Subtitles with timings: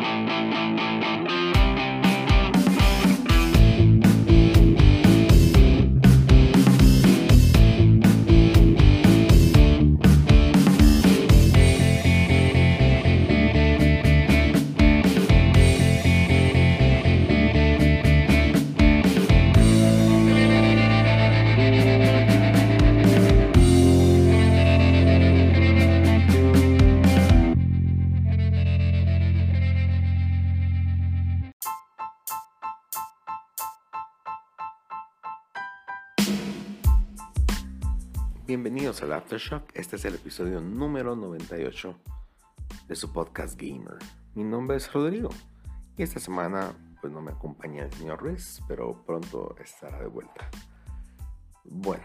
[0.00, 1.47] Música
[38.48, 41.94] Bienvenidos al Aftershock, este es el episodio número 98
[42.88, 43.98] de su podcast Gamer.
[44.34, 45.28] Mi nombre es Rodrigo
[45.98, 50.48] y esta semana pues no me acompaña el señor Ruiz, pero pronto estará de vuelta.
[51.62, 52.04] Bueno,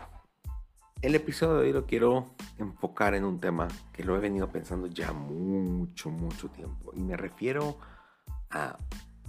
[1.01, 4.87] el episodio de hoy lo quiero enfocar en un tema que lo he venido pensando
[4.87, 7.77] ya mucho, mucho tiempo y me refiero
[8.49, 8.77] a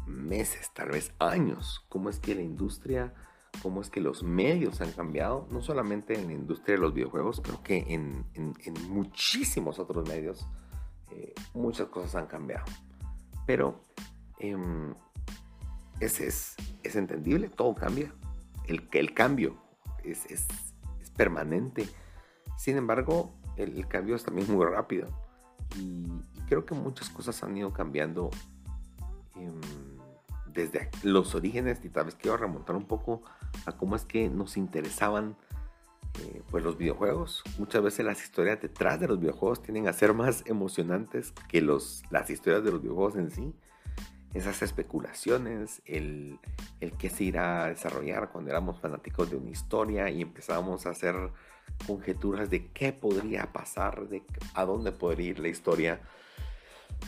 [0.04, 3.14] meses, tal vez años, cómo es que la industria
[3.62, 7.40] cómo es que los medios han cambiado, no solamente en la industria de los videojuegos,
[7.40, 8.24] creo que en,
[8.88, 10.46] muchísimos otros medios
[11.10, 12.64] eh, muchas cosas han cambiado.
[13.46, 13.80] Pero
[14.38, 14.94] em,
[16.00, 18.12] es, es, es, entendible, todo cambia.
[18.66, 19.56] El, el cambio
[20.02, 20.46] es, es,
[21.16, 21.88] permanente.
[22.56, 25.08] Sin embargo, el, cambio es también muy rápido.
[25.78, 26.06] Y,
[26.48, 28.30] creo que muchas cosas han ido cambiando.
[29.36, 29.60] Em,
[30.54, 33.22] desde los orígenes y tal vez quiero remontar un poco
[33.66, 35.36] a cómo es que nos interesaban
[36.20, 37.42] eh, pues los videojuegos.
[37.58, 42.02] Muchas veces las historias detrás de los videojuegos tienen a ser más emocionantes que los,
[42.10, 43.52] las historias de los videojuegos en sí.
[44.32, 46.40] Esas especulaciones, el,
[46.80, 50.90] el que se irá a desarrollar cuando éramos fanáticos de una historia y empezábamos a
[50.90, 51.14] hacer
[51.86, 54.22] conjeturas de qué podría pasar, de
[54.54, 56.00] a dónde podría ir la historia.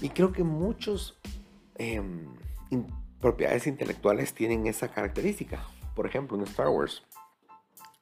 [0.00, 1.18] Y creo que muchos
[1.76, 2.26] em,
[3.20, 5.64] propiedades intelectuales tienen esa característica.
[5.94, 7.02] Por ejemplo, en Star Wars.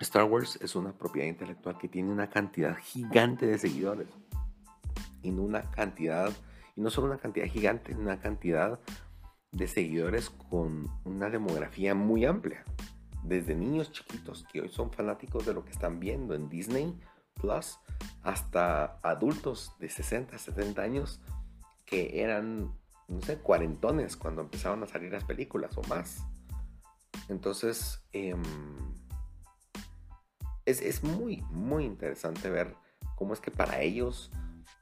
[0.01, 4.09] Star Wars es una propiedad intelectual que tiene una cantidad gigante de seguidores.
[5.23, 6.33] Y no una cantidad,
[6.77, 8.79] y no solo una cantidad gigante, una cantidad
[9.53, 12.65] de seguidores con una demografía muy amplia.
[13.23, 16.99] Desde niños chiquitos que hoy son fanáticos de lo que están viendo en Disney
[17.35, 17.79] Plus,
[18.23, 21.21] hasta adultos de 60, 70 años
[21.87, 22.73] que eran
[23.15, 26.25] no sé, cuarentones cuando empezaron a salir las películas o más.
[27.29, 28.43] Entonces, em,
[30.67, 32.75] es, muy, muy interesante ver
[33.17, 34.31] cómo es que para ellos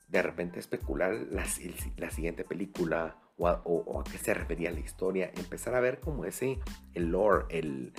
[0.09, 5.81] de repente especular la, siguiente película o a, qué se refería la historia, empezar a
[5.81, 6.60] ver como ese,
[6.94, 7.92] el lore, el,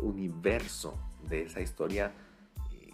[0.00, 0.98] universo
[1.28, 2.12] de esa historia,
[2.72, 2.92] eh,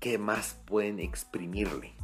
[0.00, 1.97] qué más pueden exprimirle.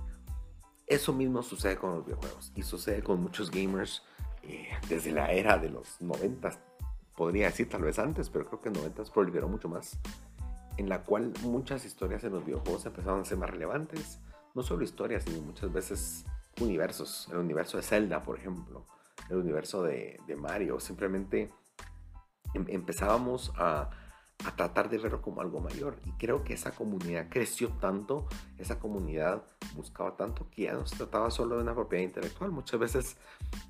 [0.86, 4.02] Eso mismo sucede con los videojuegos y sucede con muchos gamers
[4.42, 6.50] eh, desde la era de los 90,
[7.16, 9.98] podría decir tal vez antes, pero creo que en 90 proliferó mucho más,
[10.76, 14.20] en la cual muchas historias en los videojuegos empezaron a ser más relevantes,
[14.54, 16.26] no solo historias, sino muchas veces
[16.60, 18.86] universos, el universo de Zelda, por ejemplo,
[19.30, 21.50] el universo de, Mario, simplemente
[22.52, 23.90] em, empezábamos a
[24.44, 25.96] a tratar de verlo como algo mayor.
[26.04, 28.26] Y creo que esa comunidad creció tanto,
[28.58, 29.42] esa comunidad
[29.74, 32.50] buscaba tanto que ya no se trataba solo de una propiedad intelectual.
[32.50, 33.16] Muchas veces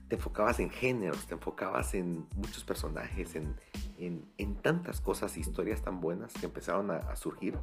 [0.08, 3.56] te enfocabas en géneros, te enfocabas en muchos personajes, en,
[3.98, 7.58] en, tantas cosas, historias tan buenas que empezaron a, surgir,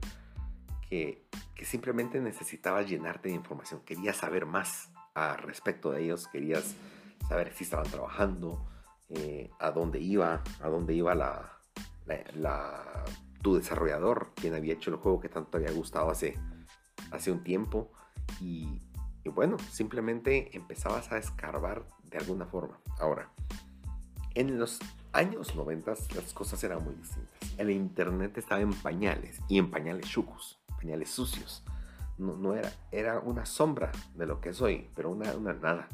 [0.88, 3.82] que, que, simplemente necesitabas llenarte de información.
[3.86, 6.76] Querías saber más a respecto de ellos, querías
[7.28, 8.66] saber si estaban trabajando,
[9.10, 11.61] eh, a dónde iba, a dónde iba la,
[12.36, 13.06] la,
[13.42, 16.38] tu desarrollador, quien había hecho el juego que tanto había gustado hace,
[17.12, 17.92] hace un tiempo.
[18.40, 18.82] Y,
[19.26, 22.80] bueno, simplemente empezabas a escarbar de alguna forma.
[23.00, 23.30] Ahora,
[24.34, 24.80] en los
[25.14, 27.34] años 90 las cosas eran muy distintas.
[27.58, 31.64] El internet estaba en pañales y en pañales chucos, pañales sucios.
[32.18, 35.88] No, era, era una sombra de lo que es hoy, pero una, una nada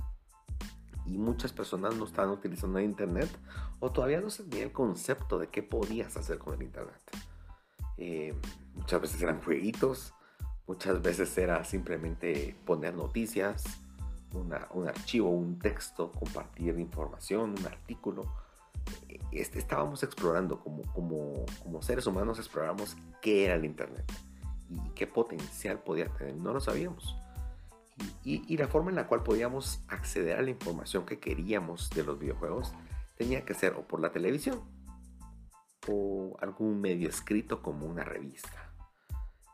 [1.07, 3.29] y muchas personas no estaban utilizando el Internet
[3.79, 7.01] o todavía no se tenía el concepto de qué podías hacer con el Internet.
[7.97, 8.33] Eh,
[8.75, 10.13] muchas veces eran jueguitos,
[10.67, 13.63] muchas veces era simplemente poner noticias,
[14.33, 18.23] un archivo, un texto, compartir información, un artículo.
[19.31, 24.11] Este, estábamos explorando como, como, como seres humanos, exploramos qué era el Internet
[24.69, 26.35] y qué potencial podía tener.
[26.35, 27.15] No lo sabíamos
[28.23, 32.19] y, la forma en la cual podíamos acceder a la información que queríamos de los
[32.19, 32.73] videojuegos
[33.15, 34.61] tenía que ser o por la televisión
[35.87, 38.71] o algún medio escrito como una revista.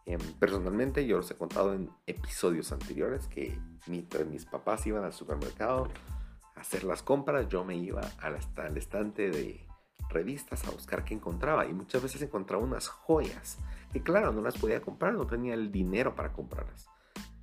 [0.06, 3.58] Em, personalmente yo os he contado en episodios anteriores que
[3.88, 5.88] mientras mis papás iban al supermercado
[6.56, 9.66] a hacer las compras, yo me iba al, al estante de
[10.10, 13.58] revistas a buscar qué encontraba y muchas veces encontraba unas joyas
[13.92, 16.90] que claro, no las podía comprar, no tenía el dinero para comprarlas,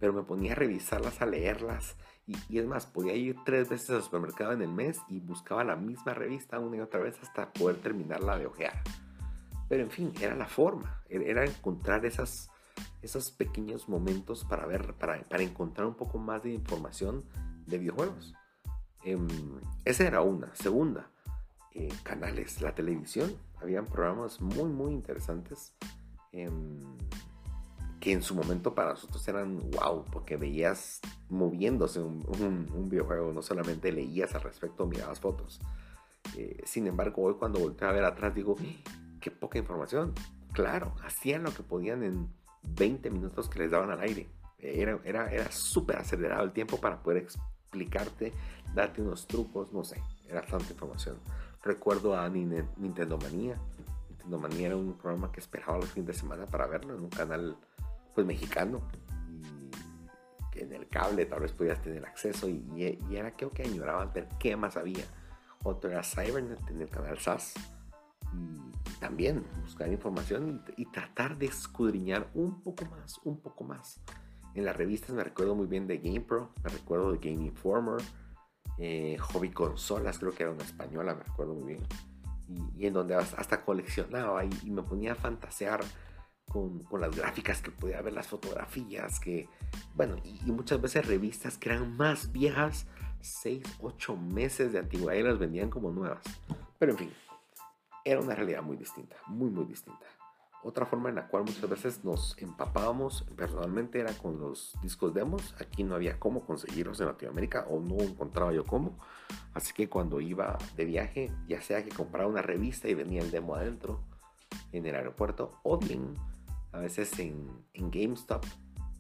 [0.01, 4.03] pero me ponía a revisarlas, a leerlas y, es más, podía ir tres veces al
[4.03, 7.77] supermercado en el mes y buscaba la misma revista una y otra vez hasta poder
[7.77, 8.83] terminarla de ojear.
[9.69, 12.51] Pero en fin, era la forma, era encontrar esos
[13.37, 17.25] pequeños momentos para ver, para, para encontrar un poco más de información
[17.67, 18.35] de videojuegos.
[19.05, 19.19] Eh,
[19.85, 20.55] esa era una.
[20.55, 21.11] Segunda,
[21.73, 23.33] eh, canales, la televisión.
[23.61, 25.75] Habían programas muy, muy interesantes
[26.33, 26.49] eh,
[28.01, 32.25] que en su momento para nosotros eran wow, porque veías moviéndose un,
[32.75, 35.61] un, videojuego, no solamente leías al respecto, mirabas fotos.
[36.37, 38.57] Eh, sin embargo, hoy cuando volteo a ver atrás digo,
[39.21, 40.15] qué poca información.
[40.53, 42.29] Claro, hacían lo que podían en
[42.63, 44.29] 20 minutos que les daban al aire.
[44.59, 48.33] Era, era, era súper acelerado el tiempo para poder explicarte,
[48.75, 51.19] darte unos trucos, no sé, era tanta información.
[51.63, 53.59] Recuerdo a Nintendo Manía.
[54.09, 57.11] Nintendo Manía era un programa que esperaba los fines de semana para verlo en un
[57.11, 57.57] canal
[58.25, 58.81] pues mexicano.
[60.55, 62.65] Y en el cable tal vez podías tener acceso y,
[63.09, 65.05] y era creo que añoraban ver qué más había.
[65.63, 67.55] Otro era Cybernet en el canal SAS
[68.33, 74.01] y también buscar información y, tratar de escudriñar un poco más, un poco más.
[74.55, 78.03] En las revistas me recuerdo muy bien de GamePro, me recuerdo de Game Informer,
[78.79, 81.87] eh, Hobby Consolas, creo que era una española, me recuerdo muy bien.
[82.77, 85.81] Y, en donde hasta coleccionaba y, y, me ponía a fantasear
[86.51, 89.49] con, con, las gráficas que podía ver, las fotografías, que,
[89.95, 92.87] bueno, y, y, muchas veces revistas que eran más viejas,
[93.21, 96.25] 6, 8 meses de antigüedad y las vendían como nuevas.
[96.79, 97.13] Pero en fin,
[98.05, 100.07] era una realidad muy distinta, muy, muy distinta.
[100.63, 105.55] Otra forma en la cual muchas veces nos empapábamos personalmente era con los discos demos.
[105.59, 108.99] Aquí no había cómo conseguirlos en Latinoamérica o no encontraba yo cómo.
[109.55, 113.31] Así que cuando iba de viaje, ya sea que compraba una revista y venía el
[113.31, 114.03] demo adentro
[114.73, 116.15] en el aeropuerto, o bien
[116.73, 118.45] a veces en, GameStop,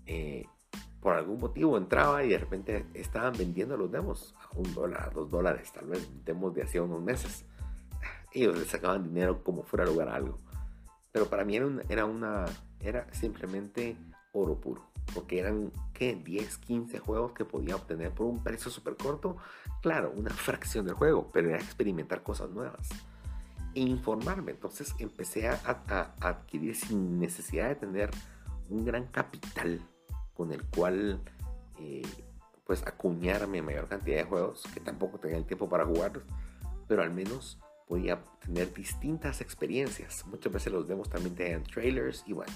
[0.06, 0.46] eh,
[1.00, 5.30] por algún motivo entraba y de repente estaban vendiendo los demos a un dólar, dos
[5.30, 7.44] dólares, tal vez demos de hacía unos meses
[8.32, 10.38] ellos le sacaban dinero como fuera a lugar algo.
[11.12, 12.44] Pero para mí era, una,
[12.80, 13.96] era simplemente
[14.32, 14.82] oro puro.
[15.12, 16.14] Porque eran, ¿qué?
[16.14, 19.36] 10, 15 juegos que podía obtener por un precio súper corto.
[19.82, 22.88] Claro, una fracción del juego, pero era experimentar cosas nuevas.
[23.74, 24.52] E informarme.
[24.52, 25.60] Entonces empecé a,
[26.20, 28.10] adquirir sin necesidad de tener
[28.68, 29.80] un gran capital
[30.34, 31.20] con el cual
[31.78, 32.02] eh,
[32.64, 36.22] pues acuñarme mayor cantidad de juegos, que tampoco tenía el tiempo para jugarlos,
[36.86, 37.58] pero al menos
[37.88, 40.24] podía tener distintas experiencias.
[40.26, 42.52] Muchas veces los demos también tenían trailers y bueno,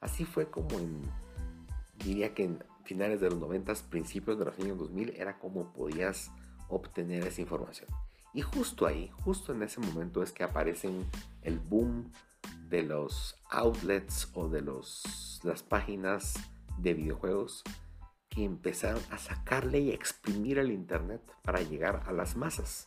[0.00, 1.02] así fue como en,
[2.04, 6.32] diría que en finales de los 90, principios de los años 2000, era como podías
[6.68, 7.88] obtener esa información.
[8.34, 11.04] Y justo ahí, justo en ese momento es que aparecen
[11.42, 12.10] el boom
[12.68, 16.34] de los outlets o de los, las páginas
[16.78, 17.62] de videojuegos
[18.30, 22.86] que empezaron a sacarle y exprimir el Internet para llegar a las masas.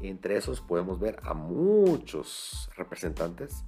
[0.00, 3.64] Entre esos podemos ver a muchos representantes,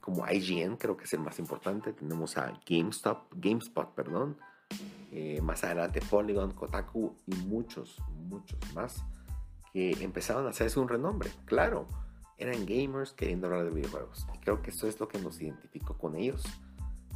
[0.00, 1.94] como IGN, creo que es el más importante.
[1.94, 4.36] Tenemos a GameStop, GameSpot, perdón.
[5.10, 7.98] Eh, más adelante Polygon, Kotaku y muchos,
[8.28, 9.04] muchos más
[9.72, 11.30] que empezaron a hacerse un renombre.
[11.46, 11.86] Claro,
[12.38, 14.26] eran gamers queriendo hablar de videojuegos.
[14.34, 16.44] Y creo que eso es lo que nos identificó con ellos.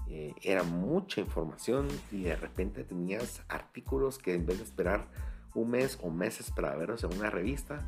[0.08, 5.08] Eh, era mucha información y de repente tenías artículos que en vez de esperar
[5.54, 7.84] un mes o meses para verlos en una revista,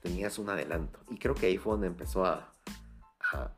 [0.00, 0.98] tenías un adelanto.
[1.10, 2.52] Y creo que ahí fue donde empezó a,
[3.32, 3.50] a,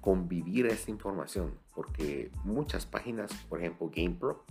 [0.00, 4.44] convivir esta información, porque muchas páginas, por ejemplo GamePro,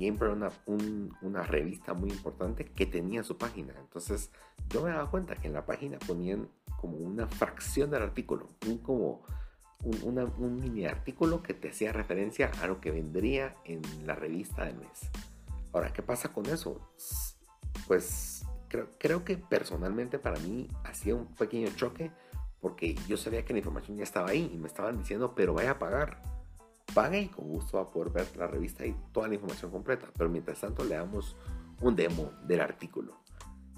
[0.00, 3.74] GamePro era una, una revista muy importante que tenía su página.
[3.78, 4.30] Entonces
[4.68, 6.48] yo me daba cuenta que en la página ponían
[6.80, 9.22] como una fracción del artículo, un como
[9.82, 14.64] un, un, mini artículo que te hacía referencia a lo que vendría en la revista
[14.64, 15.10] del mes.
[15.72, 16.80] Ahora, ¿qué pasa con eso?
[17.86, 18.46] pues
[18.98, 22.12] creo, que personalmente para mí hacía un pequeño choque
[22.60, 25.72] porque yo sabía que la información ya estaba ahí y me estaban diciendo, pero vaya
[25.72, 26.22] a pagar.
[26.94, 30.08] Pague y con gusto va a poder ver la revista y toda la información completa.
[30.16, 31.36] Pero mientras tanto le damos
[31.80, 33.20] un demo del artículo.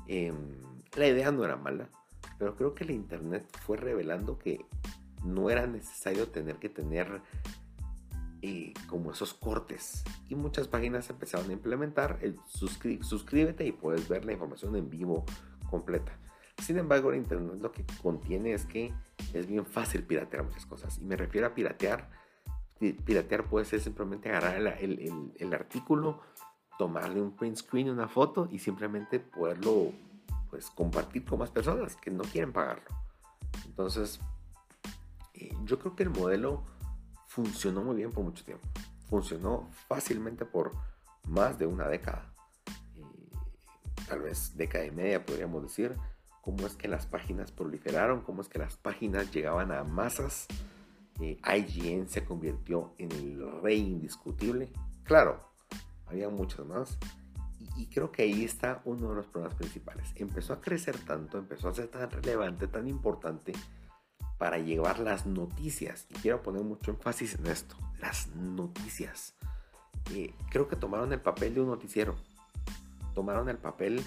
[0.07, 0.61] Em,
[0.97, 1.89] la idea no era mala,
[2.39, 4.65] pero creo que el Internet fue revelando que
[5.25, 7.23] no era necesario tener que tener
[8.89, 10.05] como esos cortes.
[10.29, 15.25] Y muchas páginas empezaron a implementar el suscríbete y puedes ver la información en vivo
[15.71, 16.19] completa.
[16.59, 18.93] Sin embargo, el Internet lo que contiene es que
[19.33, 20.99] es bien fácil piratear muchas cosas.
[20.99, 22.11] Y me refiero a piratear.
[22.91, 26.21] Piratear puede ser simplemente agarrar el, el, el, artículo,
[26.79, 29.93] tomarle un print screen, una foto y simplemente poderlo
[30.51, 32.85] pues compartir con más personas que no quieren pagarlo.
[33.65, 34.21] Entonces,
[35.35, 36.63] eh, yo creo que el modelo
[37.27, 38.69] funcionó muy bien por mucho tiempo.
[39.09, 40.73] Funcionó fácilmente por
[41.27, 42.33] más de una década.
[44.09, 45.97] tal vez década y media podríamos decir.
[46.43, 50.49] Cómo es que las páginas proliferaron, cómo es que las páginas llegaban a masas.
[51.23, 54.73] Eh, IGN se convirtió en el rey indiscutible.
[55.05, 55.49] Claro,
[56.07, 56.99] había muchas más.
[57.61, 60.13] Y, y, creo que ahí está uno de los problemas principales.
[60.17, 63.53] Empezó a crecer tanto, empezó a ser tan relevante, tan importante
[64.37, 66.07] para llevar las noticias.
[66.11, 69.37] Y quiero poner mucho énfasis en esto, las noticias.
[70.13, 72.17] Eh, creo que tomaron el papel de un noticiero.
[73.15, 74.03] Tomaron el papel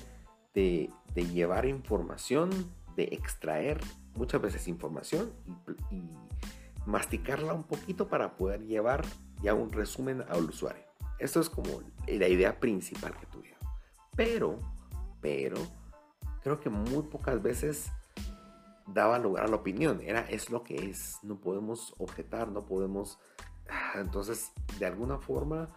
[0.54, 2.50] de, de llevar información,
[2.98, 3.80] de extraer
[4.16, 5.32] muchas veces información
[5.90, 6.10] y, y,
[6.86, 9.06] masticarla un poquito para poder llevar
[9.42, 10.84] ya un resumen al usuario.
[11.20, 13.60] Esto es como la idea principal que tuvieron.
[14.16, 14.60] Pero,
[15.22, 15.58] pero,
[16.44, 17.92] creo que muy pocas veces
[18.88, 20.02] daba lugar a la opinión.
[20.02, 21.18] Era, es lo que es.
[21.24, 23.20] No podemos objetar, no podemos...
[23.70, 25.70] Ah, entonces, de alguna forma,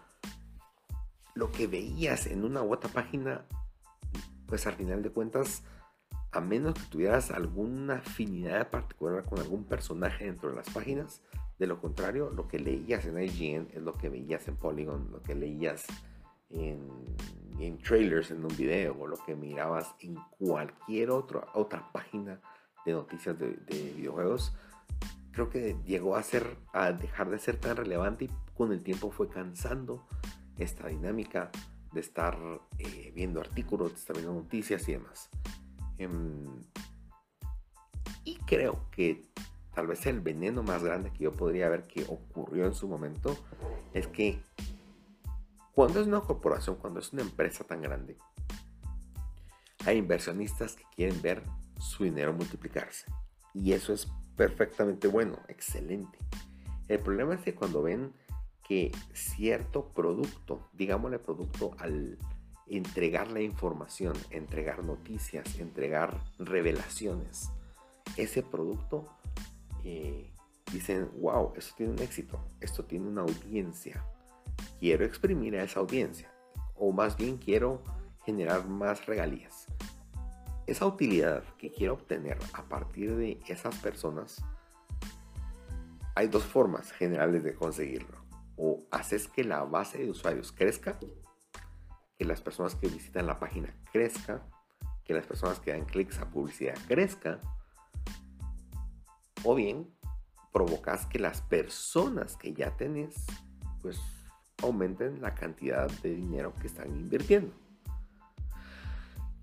[1.33, 3.45] lo que veías en una u otra página,
[4.45, 5.63] pues al final de cuentas,
[6.31, 11.21] a menos que tuvieras alguna afinidad particular con algún personaje dentro de las páginas,
[11.57, 15.21] de lo contrario, lo que leías en IGN es lo que veías en Polygon, lo
[15.21, 15.85] que leías
[16.49, 16.87] en,
[17.83, 22.39] trailers en un video o lo que mirabas en cualquier otra página
[22.85, 24.55] de noticias de, de, videojuegos,
[25.31, 29.11] creo que llegó a, ser, a dejar de ser tan relevante y con el tiempo
[29.11, 30.07] fue cansando
[30.57, 31.51] esta dinámica
[31.91, 32.37] de estar
[32.77, 35.29] eh, viendo artículos, de estar viendo noticias y demás.
[35.99, 36.61] Um,
[38.23, 39.29] y creo que
[39.73, 43.37] tal vez el veneno más grande que yo podría ver que ocurrió en su momento
[43.93, 44.39] es que
[45.73, 48.17] cuando es una corporación, cuando es una empresa tan grande,
[49.85, 51.43] hay inversionistas que quieren ver
[51.79, 53.05] su dinero multiplicarse.
[53.53, 56.17] Y eso es perfectamente bueno, excelente.
[56.87, 58.13] El problema es que cuando ven
[58.67, 62.17] que cierto producto, digámosle producto al
[62.69, 67.49] entregar la información, entregar noticias, entregar revelaciones,
[68.17, 69.07] ese producto
[69.83, 70.31] eh,
[70.71, 74.03] dicen, wow, esto tiene un éxito, esto tiene una audiencia,
[74.79, 76.31] quiero exprimir a esa audiencia,
[76.75, 77.83] o más bien quiero
[78.25, 79.67] generar más regalías
[80.69, 84.43] esa utilidad que quiero obtener a partir de esas personas,
[86.15, 88.19] hay dos formas generales de conseguirlo.
[88.55, 90.99] O haces que la base de usuarios crezca,
[92.19, 94.45] que las personas que visitan la página crezca,
[95.05, 97.39] que las personas que dan clics a publicidad crezca,
[99.45, 99.89] o bien
[100.51, 103.15] provocas que las personas que ya tenés,
[103.81, 104.01] pues
[104.61, 107.55] aumenten la cantidad de dinero que están invirtiendo.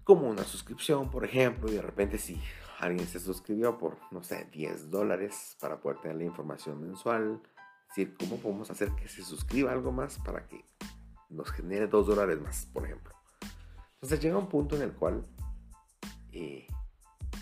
[0.04, 2.38] Como una suscripción, por ejemplo, y de repente si
[2.78, 7.40] alguien se suscribió por, no sé, 10 dólares para poder tener la información mensual,
[7.88, 10.62] decir, ¿cómo podemos hacer que se suscriba algo más para que
[11.28, 13.14] nos genere 2 dólares más, por ejemplo?
[13.94, 15.24] Entonces llega un punto en el cual
[16.32, 16.66] eh,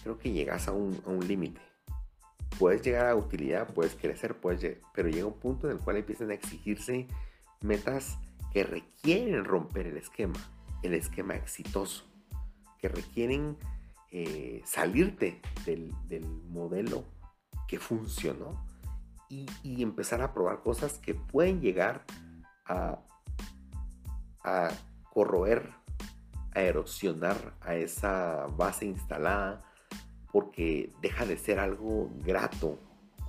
[0.02, 1.60] creo que llegas a un, a un límite.
[2.58, 6.30] Puedes llegar a utilidad, puedes crecer, puedes, pero llega un punto en el cual empiezan
[6.30, 7.08] a exigirse
[7.60, 8.16] metas
[8.52, 10.38] que requieren romper el esquema,
[10.82, 12.04] el esquema exitoso
[12.84, 13.56] que requieren
[14.12, 17.04] eh, salirte del, del, modelo
[17.66, 18.64] que funcionó
[19.28, 22.04] y, y, empezar a probar cosas que pueden llegar
[22.66, 23.00] a,
[24.44, 24.70] a
[25.12, 25.70] corroer,
[26.54, 29.64] a erosionar a esa base instalada
[30.30, 32.78] porque deja de ser algo grato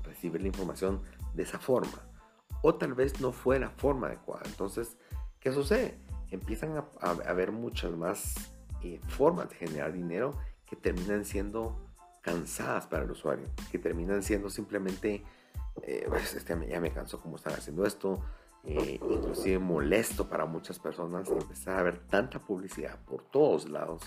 [0.04, 1.02] recibir la información
[1.34, 2.08] de esa forma.
[2.62, 4.44] O tal vez no fue la forma adecuada.
[4.46, 4.98] Entonces,
[5.40, 6.00] ¿qué sucede?
[6.32, 8.36] Empiezan a, haber muchas más
[8.82, 11.86] eh, formas de generar dinero que terminan siendo
[12.22, 15.24] cansadas para el usuario, que terminan siendo simplemente,
[15.84, 18.20] eh, pues, este, ya me canso cómo están haciendo esto,
[18.66, 24.02] eh, inclusive molesto para muchas personas empezar a ver tanta publicidad por todos lados,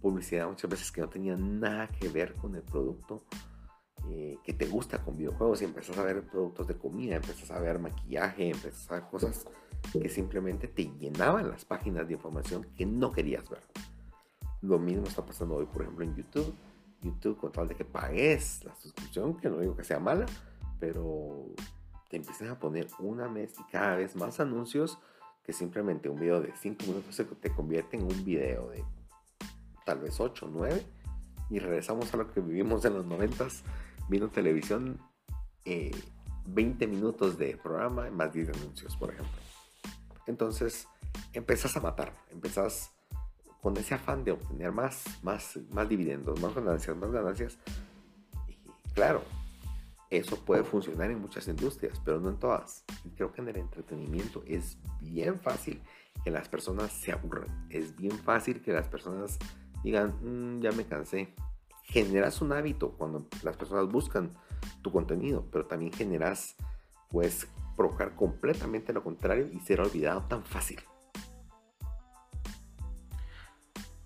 [0.00, 3.24] publicidad muchas veces que no tenía nada que ver con el producto
[4.10, 7.58] eh, que te gusta con videojuegos y empezás a ver productos de comida, empezás a
[7.58, 9.46] ver maquillaje, empezás a ver cosas
[9.92, 13.62] que simplemente te llenaban las páginas de información que no querías ver.
[14.60, 16.54] Lo mismo está pasando hoy, por ejemplo, en YouTube.
[17.02, 20.26] YouTube, con tal de que pagues la suscripción, que no digo que sea mala,
[20.78, 21.46] pero
[22.08, 24.98] te empiezan a poner una mes y cada vez más anuncios
[25.44, 28.84] que simplemente un video de 5 minutos se te convierte en un video de
[29.84, 30.86] tal vez 8, 9
[31.50, 33.48] y regresamos a lo que vivimos en los 90
[34.08, 35.00] viendo televisión
[35.64, 35.90] eh,
[36.46, 39.38] 20 minutos de programa más 10 anuncios por ejemplo
[40.26, 40.88] entonces
[41.32, 42.92] empezás a matar, empezás
[43.60, 47.58] con ese afán de obtener más, más, más dividendos, más ganancias, más ganancias.
[48.46, 48.56] Y
[48.92, 49.22] claro,
[50.10, 52.84] eso puede funcionar en muchas industrias, pero no en todas.
[53.04, 55.82] Y creo que en el entretenimiento es bien fácil
[56.22, 57.66] que las personas se aburran.
[57.70, 59.38] Es bien fácil que las personas
[59.82, 61.34] digan, mm, ya me cansé.
[61.82, 64.30] Generas un hábito cuando las personas buscan
[64.82, 66.56] tu contenido, pero también generas,
[67.10, 67.46] pues,
[67.76, 70.80] provocar completamente lo contrario y ser olvidado tan fácil.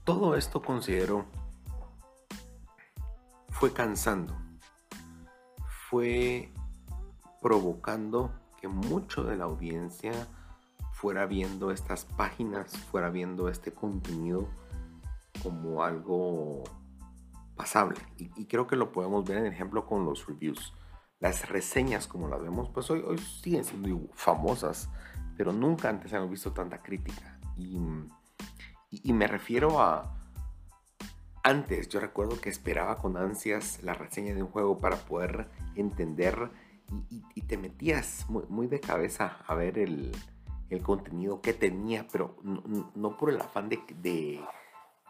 [0.05, 1.27] Todo esto considero
[3.51, 4.35] fue cansando,
[5.89, 6.53] fue
[7.41, 10.13] provocando que mucho de la audiencia
[10.93, 14.49] fuera viendo estas páginas, fuera viendo este contenido
[15.43, 16.65] como algo
[17.57, 17.99] pasable.
[18.17, 20.75] Y, creo que lo podemos ver en ejemplo con los reviews.
[21.21, 24.91] Las reseñas, como las vemos, pues hoy, hoy siguen siendo famosas,
[25.37, 27.39] pero nunca antes hemos visto tanta crítica.
[27.57, 27.79] Y,
[29.13, 30.18] me refiero a...
[31.43, 36.51] Antes yo recuerdo que esperaba con ansias la reseña de un juego para poder entender
[37.35, 40.13] y, te metías muy, de cabeza a ver el,
[40.83, 44.41] contenido que tenía, pero no, no por el afán de, de,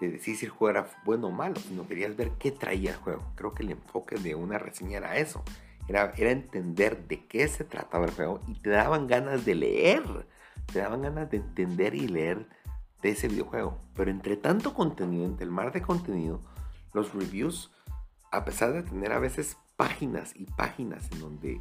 [0.01, 2.97] de, decir si el juego era bueno o malo, sino querías ver qué traía el
[2.97, 3.23] juego.
[3.35, 5.43] Creo que el enfoque de una reseña era eso,
[5.89, 10.27] era, era entender de qué se trataba el juego y te daban ganas de leer,
[10.73, 12.47] te daban ganas de entender y leer
[13.03, 13.79] de ese videojuego.
[13.95, 16.41] Pero entre tanto contenido, entre el mar de contenido,
[16.93, 17.71] los reviews,
[18.31, 21.61] a pesar de tener a veces páginas y páginas en donde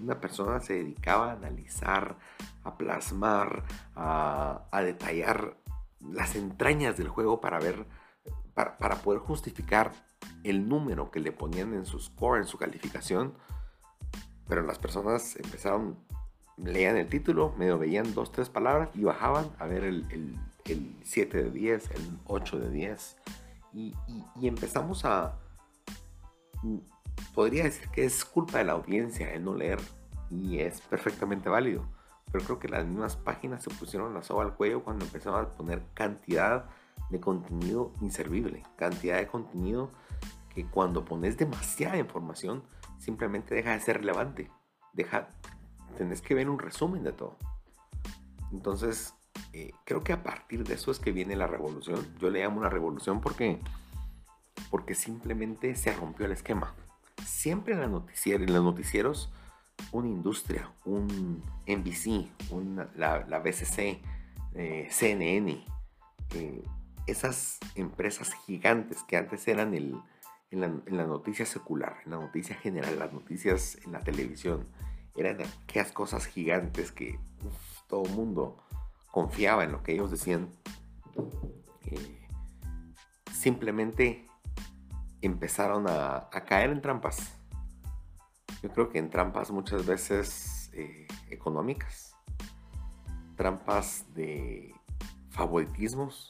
[0.00, 2.18] una persona se dedicaba a analizar,
[2.64, 3.62] a plasmar,
[3.94, 5.56] a, detallar
[6.00, 7.86] las entrañas del juego para ver,
[8.52, 9.92] para, para, poder justificar
[10.42, 13.34] el número que le ponían en su score, en su calificación.
[14.48, 15.96] Pero las personas empezaron
[16.56, 20.38] leían el título, medio veían dos, tres palabras y bajaban a ver el, el,
[21.02, 23.16] 7 de 10, el 8 de 10.
[23.74, 23.94] Y,
[24.42, 25.38] empezamos a...
[27.34, 29.78] Podría decir que es culpa de la audiencia el no leer
[30.30, 31.84] y es perfectamente válido.
[32.32, 35.48] Pero creo que las mismas páginas se pusieron la soga al cuello cuando empezaron a
[35.50, 36.64] poner cantidad
[37.10, 39.90] de contenido inservible, cantidad de contenido
[40.54, 42.62] que cuando pones demasiada información
[42.98, 44.50] simplemente deja de ser relevante,
[44.92, 45.28] deja,
[45.94, 47.36] tenés que ver un resumen de todo.
[48.52, 49.14] Entonces,
[49.52, 52.06] eh, creo que a partir de eso es que viene la revolución.
[52.18, 53.58] Yo le llamo una revolución porque,
[54.70, 56.74] porque simplemente se rompió el esquema.
[57.24, 57.92] Siempre en, la en
[58.52, 59.30] los noticieros,
[59.92, 62.28] una industria, un NBC,
[62.96, 64.00] la, la, BCC,
[64.54, 65.64] eh, CNN,
[66.34, 66.64] eh,
[67.06, 69.96] esas empresas gigantes que antes eran el,
[70.50, 74.66] en, la, en la noticia secular, en la noticia general, las noticias en la televisión,
[75.16, 77.18] eran aquellas cosas gigantes que
[77.88, 78.56] todo el mundo
[79.10, 80.48] confiaba en lo que ellos decían.
[81.82, 82.28] Eh,
[83.32, 84.26] simplemente
[85.22, 87.38] empezaron a, caer en trampas.
[88.62, 92.16] Yo creo que en trampas muchas veces eh, económicas,
[93.36, 94.74] trampas de
[95.30, 96.28] favoritismos,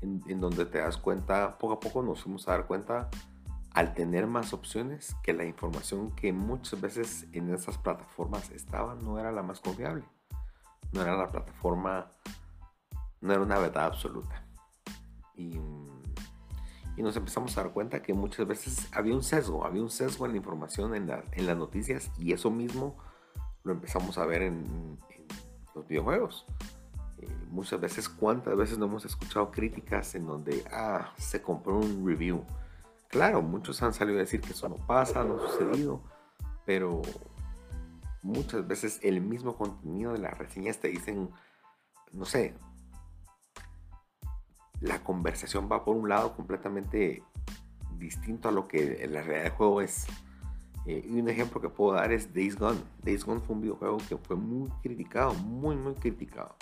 [0.00, 3.08] en, en, donde te das cuenta, poco a poco nos fuimos a dar cuenta
[3.74, 9.18] al tener más opciones que la información que muchas veces en esas plataformas estaba no
[9.18, 10.04] era la más confiable.
[10.92, 12.08] No era la plataforma,
[13.20, 14.46] no era una verdad absoluta.
[15.36, 15.60] Y,
[16.96, 20.32] nos empezamos a dar cuenta que muchas veces había un sesgo, había un sesgo en
[20.32, 22.96] la información, en, las noticias, y eso mismo
[23.64, 24.98] lo empezamos a ver en,
[25.74, 26.46] los videojuegos.
[27.18, 32.06] Eh, muchas veces, ¿cuántas veces no hemos escuchado críticas en donde, ah, se compró un
[32.06, 32.44] review?
[33.14, 36.02] Claro, muchos han salido a decir que eso no pasa, no ha sucedido,
[36.66, 37.00] pero
[38.24, 41.30] muchas veces el mismo contenido de las reseñas te dicen,
[42.10, 42.56] no sé,
[44.80, 47.22] la conversación va por un lado completamente
[47.98, 50.08] distinto a lo que la realidad del juego es.
[50.84, 52.80] Eh, y un ejemplo que puedo dar es Days Gone.
[53.04, 56.56] Days Gone fue un videojuego que fue muy criticado, muy, muy criticado.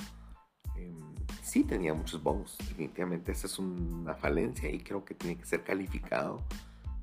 [0.76, 1.11] Em,
[1.52, 2.56] sí tenía muchos bugs.
[2.56, 6.40] Definitivamente esa es una falencia y creo que tiene que ser calificado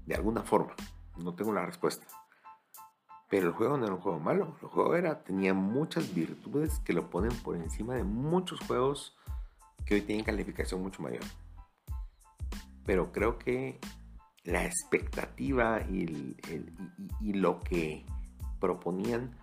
[0.07, 0.73] de alguna forma.
[1.17, 2.07] No tengo la respuesta.
[3.29, 4.57] Pero el juego no era un juego malo.
[4.59, 9.15] El juego era, tenía muchas virtudes que lo ponen por encima de muchos juegos
[9.85, 11.23] que hoy tienen calificación mucho mayor.
[12.87, 13.79] Pero creo que
[14.45, 16.35] la expectativa y,
[17.21, 18.03] y lo que
[18.59, 19.37] proponían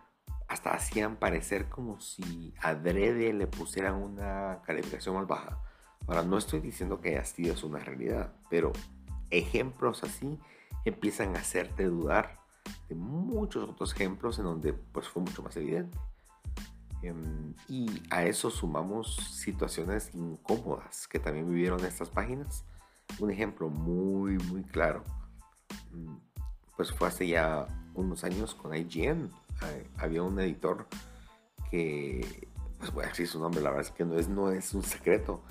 [0.48, 5.60] hasta hacían parecer como si adrede le pusieran una calificación más baja.
[6.06, 8.72] Ahora, no estoy diciendo que así es una realidad, pero
[9.30, 10.38] ejemplos así
[10.84, 12.38] empiezan a hacerte dudar
[12.88, 15.98] de muchos otros ejemplos en donde pues fue mucho más evidente.
[17.02, 22.64] Em, y a eso sumamos situaciones incómodas que también vivieron estas páginas.
[23.18, 25.02] Un ejemplo muy, muy claro,
[25.92, 26.16] mm,
[26.76, 29.30] pues fue hace ya unos años con IGN.
[29.98, 30.86] Había un editor
[31.70, 34.74] que, pues voy a decir su nombre, la verdad es que no es, no es
[34.74, 35.42] un secreto.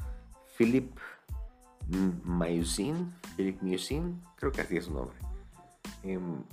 [0.58, 0.98] Philip
[2.24, 5.18] Mayusin, Philip Musin, creo que así es su nombre.
[6.04, 6.44] Em,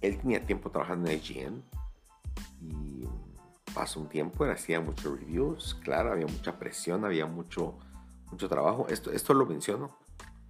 [0.00, 1.62] él tenía tiempo trabajando en IGN
[2.60, 3.08] y
[3.74, 7.74] pasó un tiempo, él hacía muchos reviews, claro, había mucha presión, había mucho,
[8.30, 8.86] mucho trabajo.
[8.88, 9.96] Esto, esto lo menciono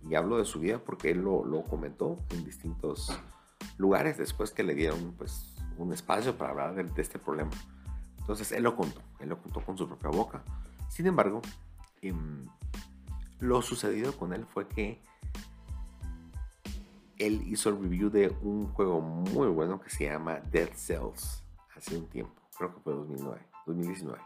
[0.09, 3.11] y hablo de su vida porque él lo, lo comentó en distintos
[3.79, 7.50] lugares después que le dieron pues, un espacio para hablar de, este problema.
[8.18, 10.42] Entonces él lo contó, él lo contó con su propia boca.
[10.88, 11.42] Sin embargo,
[12.02, 12.46] em,
[13.40, 15.00] lo sucedido con él fue que
[17.18, 21.42] él hizo el review de un juego muy bueno que se llama Dead Cells
[21.74, 24.22] hace un tiempo, creo que fue 2009, 2019.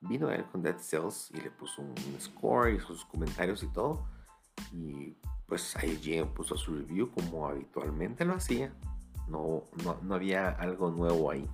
[0.00, 4.06] Vino él con Dead Cells y le puso un score y sus comentarios y todo.
[4.72, 8.74] Y pues IGN puso su review como habitualmente lo hacía.
[9.28, 9.64] No,
[10.02, 11.48] no, había algo nuevo ahí.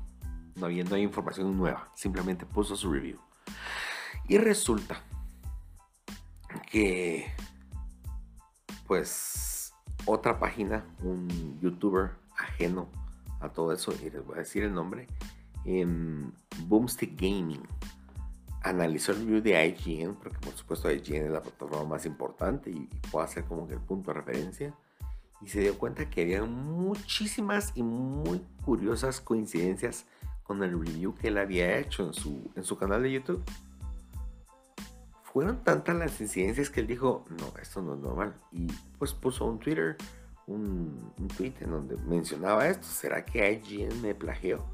[0.57, 1.91] No había, información nueva.
[1.95, 3.19] Simplemente puso su review.
[4.29, 5.03] Y resulta
[6.71, 7.33] que
[8.87, 9.73] pues
[10.05, 12.89] otra página, un youtuber ajeno
[13.41, 15.07] a todo eso, y les voy a decir el nombre,
[15.65, 16.33] en
[16.67, 17.63] Boomstick Gaming
[18.63, 22.89] analizó el review de IGN, porque por supuesto IGN es la plataforma más importante y,
[23.11, 24.75] puede ser como que el punto de referencia,
[25.41, 30.07] y se dio cuenta que había muchísimas y muy curiosas coincidencias
[30.43, 33.43] con el review que él había hecho en su, en su canal de YouTube.
[35.23, 38.35] Fueron tantas las incidencias que él dijo, no, esto no es normal.
[38.51, 38.67] Y
[38.99, 39.97] pues puso un Twitter,
[40.47, 42.87] un, un tweet en donde mencionaba esto.
[42.87, 44.65] ¿Será que IGN me plagió?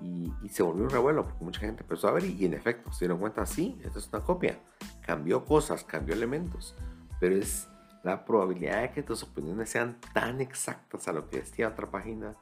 [0.00, 3.00] y, se volvió un revuelo porque mucha gente empezó a ver y, en efecto se
[3.00, 4.58] dieron cuenta, sí, esto es una copia,
[5.02, 6.74] cambió cosas, cambió elementos,
[7.20, 7.68] pero es
[8.02, 12.36] la probabilidad de que tus opiniones sean tan exactas a lo que decía otra página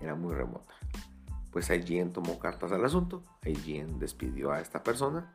[0.00, 0.74] era muy remota.
[1.52, 5.34] Pues IGN tomó cartas al asunto, IGN despidió a esta persona,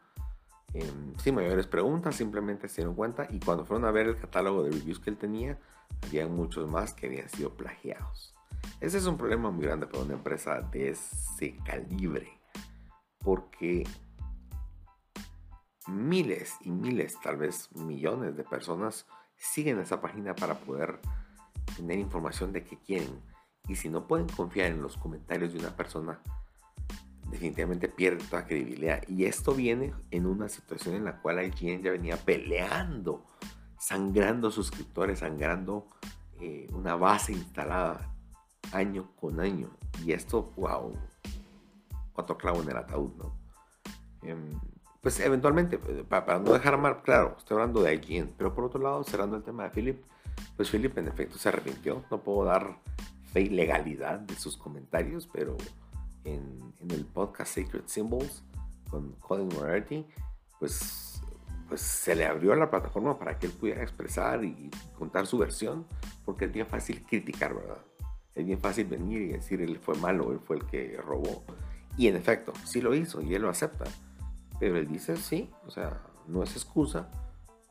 [0.74, 4.64] em, sin mayores preguntas, simplemente se dieron cuenta y cuando fueron a ver el catálogo
[4.64, 5.58] de reviews que él tenía,
[6.06, 8.34] había muchos más que habían sido plagiados.
[8.80, 12.40] Ese es un problema muy grande para una empresa de ese calibre,
[13.20, 13.86] porque
[15.88, 19.06] miles y miles, tal vez millones de personas
[19.44, 21.00] siguen esa página para poder
[21.76, 23.20] tener información de qué quieren.
[23.68, 26.20] Y si no pueden confiar en los comentarios de una persona,
[27.30, 29.02] definitivamente pierde toda credibilidad.
[29.08, 33.26] Y esto viene en una situación en la cual IGN ya venía peleando,
[33.80, 35.88] sangrando suscriptores, sangrando
[36.40, 38.14] eh, una base instalada
[38.72, 39.70] año con año.
[40.06, 40.98] Y esto, wow,
[42.14, 43.36] otro clavo en el ataúd, ¿no?
[44.22, 44.50] Em,
[45.04, 48.82] pues eventualmente, eh, para, no dejar mal claro, estoy hablando de IGN, pero por otro
[48.82, 50.02] lado, cerrando el tema de Philip,
[50.56, 52.78] pues Philip en efecto se arrepintió, no puedo dar
[53.34, 55.58] fe y legalidad de sus comentarios, pero
[56.24, 58.44] en, en el podcast Sacred Symbols
[58.90, 60.06] con Colin Moriarty,
[60.58, 61.22] pues,
[61.68, 65.86] pues se le abrió la plataforma para que él pudiera expresar y contar su versión,
[66.24, 67.84] porque es bien fácil criticar, ¿verdad?
[68.34, 71.44] Es bien fácil venir y decir él fue malo, él fue el que robó.
[71.98, 73.84] Y en efecto, sí lo hizo y él lo acepta.
[74.64, 77.12] Pero él dice, sí, o sea, no es excusa,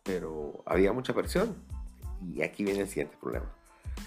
[0.03, 1.57] pero había mucha presión.
[2.21, 3.51] Y aquí viene el siguiente problema.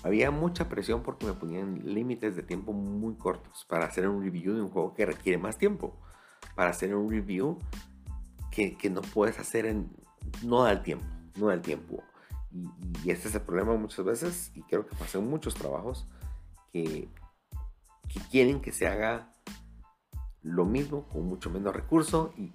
[0.04, 4.54] Había mucha presión porque me ponían límites de tiempo muy cortos para hacer un review
[4.54, 5.98] de un juego que requiere más tiempo.
[6.54, 7.58] Para hacer un review
[8.52, 9.89] que, que no puedes hacer en...
[10.43, 12.04] No da el tiempo, no da el tiempo.
[12.52, 12.69] Y,
[13.04, 16.08] y, este es el problema muchas veces, y creo que pasa muchos trabajos,
[16.71, 17.10] que,
[18.30, 19.32] quieren que se haga
[20.46, 22.52] lo mismo con mucho menos recurso y,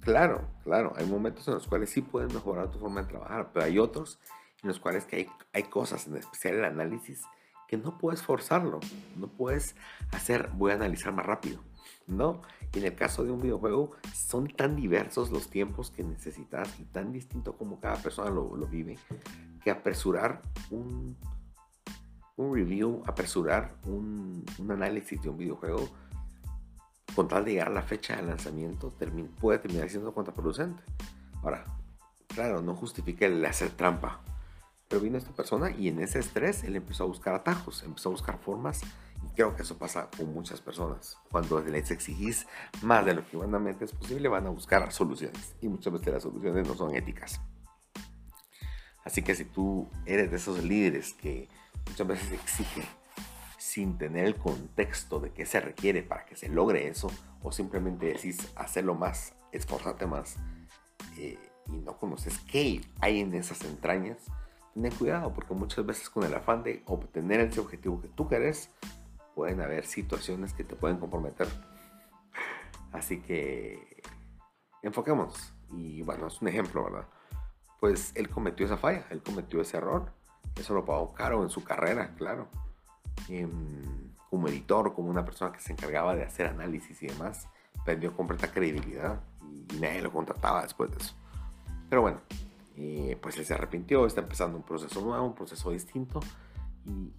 [0.00, 3.64] claro, claro, hay momentos en los cuales sí puedes mejorar tu forma de trabajar, pero
[3.64, 4.20] hay otros
[4.62, 7.22] en los cuales que hay, hay cosas, en especial el análisis,
[7.66, 8.80] que no puedes forzarlo,
[9.16, 9.74] no puedes
[10.12, 11.60] hacer, voy a analizar más rápido,
[12.06, 12.42] ¿no?
[12.74, 16.84] Y en el caso de un videojuego, son tan diversos los tiempos que necesitas y
[16.84, 18.98] tan distinto como cada persona lo, lo vive,
[19.62, 21.16] que apresurar un,
[22.36, 25.88] un review, apresurar un, análisis de un videojuego
[27.16, 28.92] con tal de llegar a la fecha de lanzamiento
[29.40, 30.82] puede terminar siendo contraproducente.
[31.42, 31.64] Ahora,
[32.28, 34.20] claro, no justifica el hacer trampa,
[34.86, 38.12] pero vino esta persona y en ese estrés él empezó a buscar atajos, empezó a
[38.12, 38.82] buscar formas
[39.24, 41.16] y creo que eso pasa con muchas personas.
[41.30, 42.46] Cuando les exigís
[42.82, 46.22] más de lo que humanamente es posible, van a buscar soluciones y muchas veces las
[46.22, 47.40] soluciones no son éticas.
[49.04, 51.48] Así que si tú eres de esos líderes que
[51.88, 52.82] muchas veces exige
[53.76, 57.10] sin tener el contexto de qué se requiere para que se logre eso,
[57.42, 60.38] o simplemente decís hacerlo más, esforzarte más,
[61.18, 64.16] eh, y no conoces qué hay en esas entrañas,
[64.72, 68.70] ten cuidado, porque muchas veces con el afán de obtener ese objetivo que tú querés,
[69.34, 71.46] pueden haber situaciones que te pueden comprometer.
[72.92, 74.02] Así que
[74.80, 75.52] enfoquémonos.
[75.70, 77.08] Y bueno, es un ejemplo, ¿verdad?
[77.78, 80.14] Pues él cometió esa falla, él cometió ese error.
[80.58, 82.48] Eso lo pagó caro en su carrera, claro.
[83.28, 83.50] Em,
[84.30, 87.48] como editor, como una persona que se encargaba de hacer análisis y demás,
[87.84, 89.20] perdió completa credibilidad
[89.70, 91.14] y nadie lo contrataba después de eso.
[91.88, 92.20] Pero bueno,
[92.76, 96.20] eh, pues él se arrepintió, está empezando un proceso nuevo, un proceso distinto.
[96.84, 97.12] Y,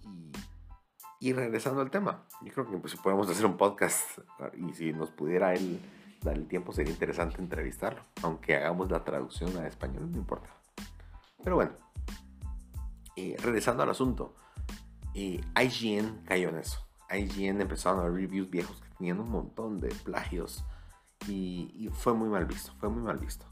[1.20, 4.18] y, regresando al tema, yo creo que pues, podemos hacer un podcast
[4.56, 5.80] y si nos pudiera él
[6.22, 10.48] dar el tiempo sería interesante entrevistarlo, aunque hagamos la traducción a español, no importa.
[11.42, 11.72] Pero bueno,
[13.16, 14.34] eh, regresando al asunto,
[15.20, 16.86] eh, IGN cayó en eso.
[17.10, 20.64] IGN empezaron a ver reviews viejos que tenían un montón de plagios
[21.26, 23.44] y, fue muy mal visto, fue muy mal visto.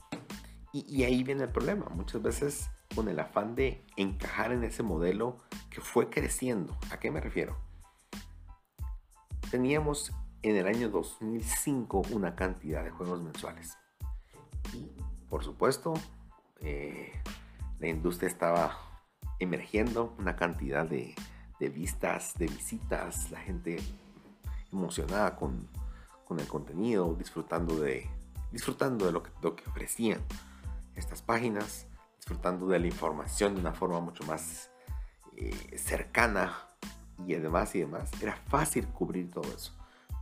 [0.73, 1.87] Y, ahí viene el problema.
[1.89, 6.79] Muchas veces con el afán de encajar en ese modelo que fue creciendo.
[6.93, 7.57] ¿A qué me refiero?
[9.51, 13.77] Teníamos en el año 2005 una cantidad de juegos mensuales.
[14.73, 14.93] Y
[15.29, 15.95] por supuesto,
[16.61, 17.11] eh,
[17.81, 18.79] la industria estaba
[19.41, 21.15] emergiendo, una cantidad de,
[21.61, 23.79] vistas, de visitas, la gente
[24.73, 25.69] emocionada con,
[26.39, 28.09] el contenido, disfrutando de,
[28.53, 30.21] disfrutando de lo que, lo que ofrecían
[30.97, 34.71] estas páginas, disfrutando de la información de una forma mucho más
[35.37, 36.57] eh, cercana
[37.27, 38.11] y demás y demás.
[38.21, 39.73] Era fácil cubrir todo eso.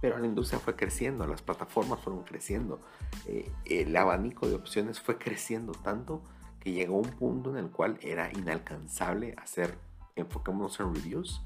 [0.01, 2.81] Pero la industria fue creciendo, las plataformas fueron creciendo,
[3.27, 6.23] eh, el abanico de opciones fue creciendo tanto
[6.61, 9.79] que llegó un punto en el cual era inalcanzable hacer,
[10.17, 11.43] enfoquémonos en reviews,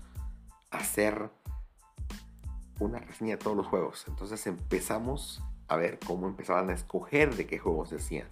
[0.71, 1.31] hacer
[2.79, 4.05] una reseña de todos los juegos.
[4.09, 8.29] Entonces empezamos a ver cómo empezaban a escoger de qué juegos se hacían.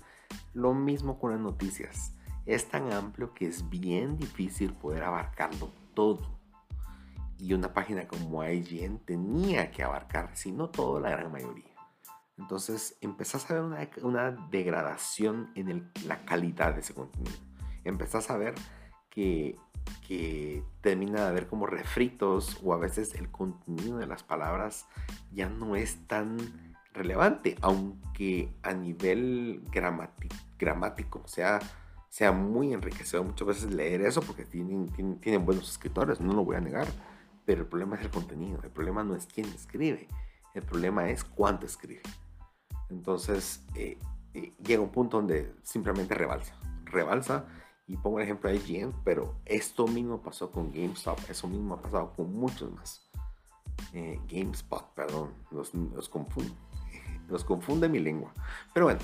[0.54, 2.14] Lo mismo con las noticias.
[2.46, 6.38] Es tan amplio que es bien difícil poder abarcarlo todo.
[7.38, 11.76] Y una página como IGN tenía que abarcar, si no todo, la gran mayoría.
[12.38, 17.36] Entonces empezás a ver una, degradación en la calidad de ese contenido.
[17.84, 18.54] Empezás a ver
[19.10, 19.58] que,
[20.06, 24.86] que termina de haber como refritos o a veces el contenido de las palabras
[25.32, 26.38] ya no es tan
[26.92, 29.62] relevante, aunque a nivel
[30.58, 31.60] gramático sea,
[32.08, 34.88] sea muy enriquecedor muchas veces leer eso porque tienen,
[35.20, 36.86] tienen, buenos escritores, no lo voy a negar,
[37.44, 40.08] pero el problema es el contenido, el problema no es quién escribe,
[40.54, 42.02] el problema es cuánto escribe.
[42.88, 43.98] Entonces eh,
[44.34, 47.44] eh, llega un punto donde simplemente rebalsa, rebalsa
[47.86, 51.82] y pongo el ejemplo de IGN, pero esto mismo pasó con GameStop, eso mismo ha
[51.82, 53.08] pasado con muchos más.
[53.92, 56.54] Eh, GameSpot, perdón, los, los confundo
[57.28, 58.32] nos confunde mi lengua.
[58.72, 59.00] Pero bueno,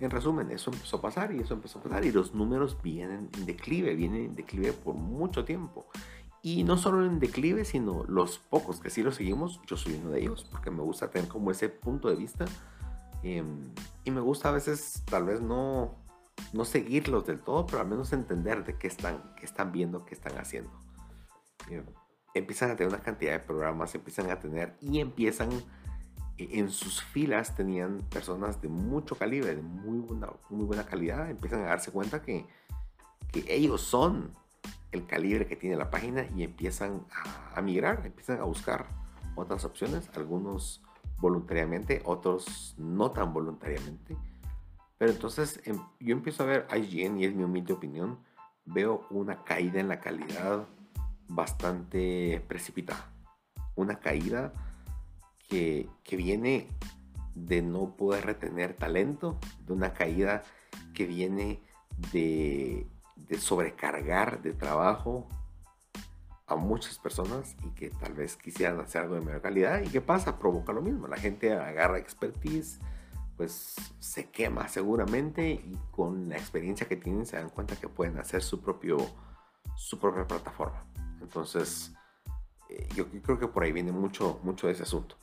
[0.00, 3.28] en resumen, eso empezó a pasar y eso empezó a pasar y los números vienen
[3.36, 5.86] en declive, vienen en declive por mucho tiempo.
[6.40, 10.10] Y no solo en declive, sino los pocos que sí lo seguimos, yo soy uno
[10.10, 12.44] de ellos, porque me gusta tener como ese punto de vista.
[13.24, 13.72] Em,
[14.04, 15.96] y me gusta a veces tal vez no,
[16.52, 20.14] no seguirlos del todo, pero al menos entender de qué están, qué están viendo, qué
[20.14, 20.70] están haciendo.
[21.70, 21.84] Em,
[22.34, 25.50] empiezan a tener una cantidad de programas, empiezan a tener y empiezan
[26.38, 31.62] en sus filas tenían personas de mucho calibre, de muy buena, muy buena calidad, empiezan
[31.62, 32.46] a darse cuenta que,
[33.32, 34.32] que ellos son
[34.92, 37.04] el calibre que tiene la página y empiezan
[37.54, 38.86] a, migrar, empiezan a buscar
[39.34, 40.80] otras opciones, algunos
[41.18, 44.16] voluntariamente, otros no tan voluntariamente.
[44.98, 48.18] Pero entonces em, yo empiezo a ver IGN y es mi humilde opinión,
[48.64, 50.66] veo una caída en la calidad
[51.28, 53.10] bastante precipitada.
[53.76, 54.52] Una caída
[55.48, 56.68] que, viene
[57.34, 60.42] de no poder retener talento, de una caída
[60.94, 61.62] que viene
[62.12, 62.86] de,
[63.38, 65.28] sobrecargar de trabajo
[66.46, 69.82] a muchas personas y que tal vez quisieran hacer algo de mayor calidad.
[69.82, 70.38] ¿Y qué pasa?
[70.38, 71.06] Provoca lo mismo.
[71.06, 72.80] La gente agarra expertise,
[73.38, 78.18] pues se quema seguramente y con la experiencia que tienen se dan cuenta que pueden
[78.18, 78.98] hacer su, propio,
[79.76, 80.84] su propia plataforma.
[81.22, 81.94] Entonces,
[82.68, 85.16] eh, yo creo que por ahí viene mucho, mucho de ese asunto.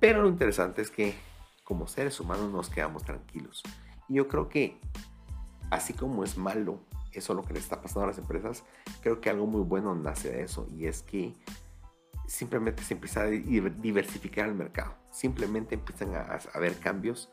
[0.00, 1.14] Pero lo interesante es que
[1.62, 3.62] como seres humanos nos quedamos tranquilos.
[4.08, 4.80] Y yo creo que
[5.70, 6.80] así como es malo
[7.12, 8.64] eso lo que le está pasando a las empresas,
[9.02, 11.34] creo que algo muy bueno nace de eso y es que
[12.26, 14.94] simplemente se empieza a diversificar el mercado.
[15.10, 17.30] Simplemente empiezan a, haber cambios,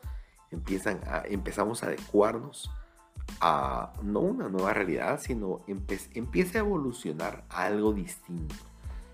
[0.50, 2.70] empiezan a, empezamos a adecuarnos
[3.40, 8.54] a no una nueva realidad, sino empieza a evolucionar algo distinto.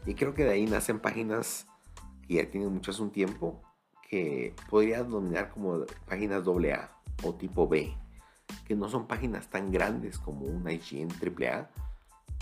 [0.07, 1.67] Y creo que de ahí nacen páginas
[2.27, 3.61] que ya tienen mucho hace un tiempo
[4.09, 6.91] que podría dominar como páginas AA
[7.23, 7.95] o tipo B,
[8.67, 11.71] que no son páginas tan grandes como una IGN AAA,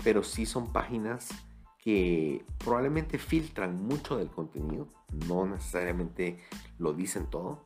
[0.03, 1.29] pero sí son páginas
[1.77, 4.87] que probablemente filtran mucho del contenido,
[5.27, 6.39] no necesariamente
[6.79, 7.65] lo dicen todo,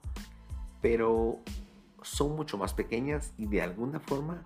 [0.82, 1.40] pero
[2.02, 4.46] son mucho más pequeñas y de alguna forma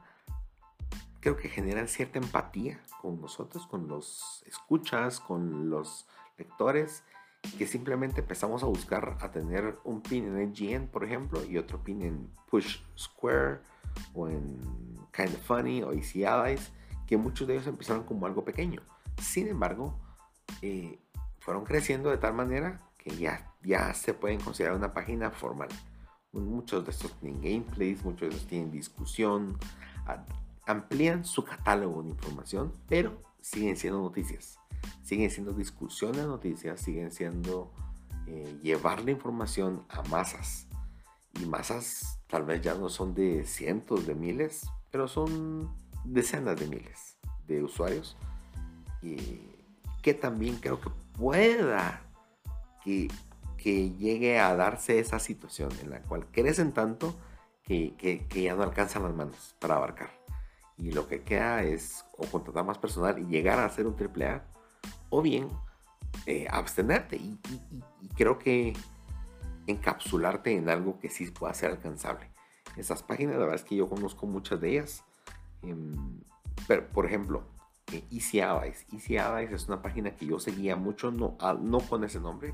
[1.19, 7.03] creo que generan cierta empatía con nosotros, con los escuchas, con los lectores,
[7.57, 11.83] que simplemente empezamos a buscar a tener un pin en IGN, por ejemplo, y otro
[11.83, 13.59] pin en Push Square
[14.13, 14.59] o en
[15.11, 16.71] Kind of Funny o Easy Allies,
[17.07, 18.81] que muchos de ellos empezaron como algo pequeño.
[19.21, 19.99] Sin embargo,
[20.61, 20.99] eh,
[21.39, 25.69] fueron creciendo de tal manera que ya, ya se pueden considerar una página formal.
[26.33, 29.57] Muchos de estos tienen gameplays, muchos de estos tienen discusión,
[30.65, 34.57] amplían su catálogo de información, pero siguen siendo noticias.
[35.03, 37.71] Siguen siendo discusiones noticias, siguen siendo
[38.27, 40.67] eh, llevar la información a masas.
[41.39, 45.69] Y masas tal vez ya no son de cientos de miles, pero son
[46.05, 47.17] decenas de miles
[47.47, 48.15] de usuarios.
[49.01, 49.41] Y
[50.01, 52.01] que también creo que pueda
[52.83, 53.07] que,
[53.61, 57.15] que llegue a darse esa situación en la cual crecen tanto
[57.63, 60.09] que, que, ya no alcanzan las manos para abarcar
[60.77, 64.25] y lo que queda es o contratar más personal y llegar a hacer un triple
[64.25, 64.43] A
[65.09, 65.47] o bien
[66.25, 67.39] eh, abstenerte y,
[68.15, 68.73] creo que
[69.67, 72.29] encapsularte en algo que sí pueda ser alcanzable.
[72.75, 75.03] Esas páginas, la verdad es que yo conozco muchas de ellas.
[75.61, 76.19] Em,
[76.67, 77.43] pero, por ejemplo,
[77.91, 78.85] eh, Easy Allies.
[78.91, 82.53] Easy Allies es una página que yo seguía mucho, no, ah, no con ese nombre.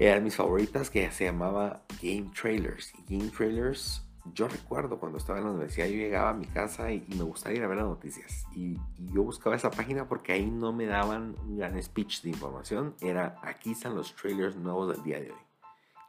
[0.00, 2.94] Eran mis favoritas que se llamaba Game Trailers.
[3.06, 6.90] Y Game Trailers yo recuerdo cuando estaba en la universidad, yo llegaba a mi casa
[6.90, 8.46] y, me gustaba ir a ver las noticias.
[8.56, 8.78] Y,
[9.12, 12.94] yo buscaba esa página porque ahí no me daban un gran speech de información.
[13.02, 15.38] Era aquí están los trailers nuevos del día de hoy.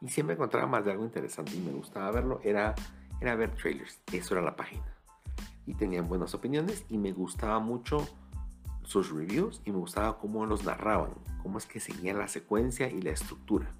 [0.00, 2.40] Y siempre encontraba más de algo interesante y me gustaba verlo.
[2.42, 2.74] Era,
[3.20, 4.00] era ver trailers.
[4.10, 4.96] Eso era la página.
[5.66, 8.08] Y tenían buenas opiniones y me gustaba mucho
[8.84, 11.10] sus reviews y me gustaba cómo los narraban.
[11.42, 13.70] Cómo es que seguían la secuencia y la estructura.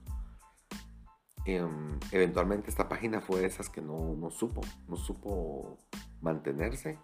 [1.44, 5.76] Em, eventualmente esta página fue de esas que no, no supo, no supo
[6.20, 6.98] mantenerse,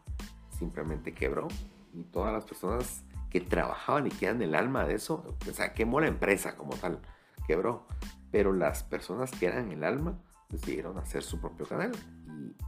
[0.57, 1.49] simplemente quebró
[1.93, 6.01] y todas las personas que trabajaban y quedan el alma de eso, o sea, quemó
[6.01, 7.01] la empresa como tal,
[7.47, 7.87] quebró,
[8.31, 11.93] pero las personas que eran el alma decidieron hacer su propio canal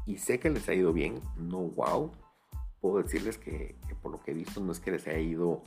[0.06, 2.10] y, sé que les ha ido bien, no wow,
[2.80, 5.62] puedo decirles que, que, por lo que he visto no es que les haya ido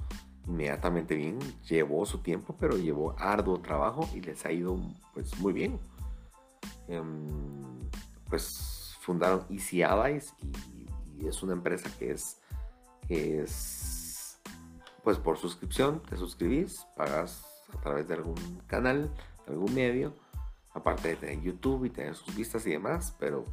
[0.48, 4.78] inmediatamente bien, llevó su tiempo, pero llevó arduo trabajo y les ha ido
[5.14, 5.80] pues muy bien.
[6.94, 7.80] Em,
[8.30, 12.42] pues fundaron Easy Allies y, es una empresa que es,
[13.08, 14.40] que es
[15.04, 19.10] pues por suscripción, te suscribís, pagas a través de algún canal,
[19.48, 20.14] algún medio,
[20.74, 23.46] aparte de tener YouTube y tener sus vistas y demás, pero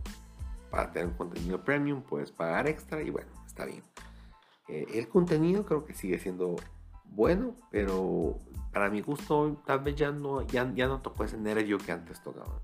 [0.71, 3.83] para tener un contenido premium puedes pagar extra y bueno, está bien.
[4.69, 6.57] Eh, el contenido creo que sigue siendo
[7.05, 8.39] bueno, pero
[8.73, 12.63] para mi gusto tal vez ya no, ya, no tocó ese nervio que antes tocaba.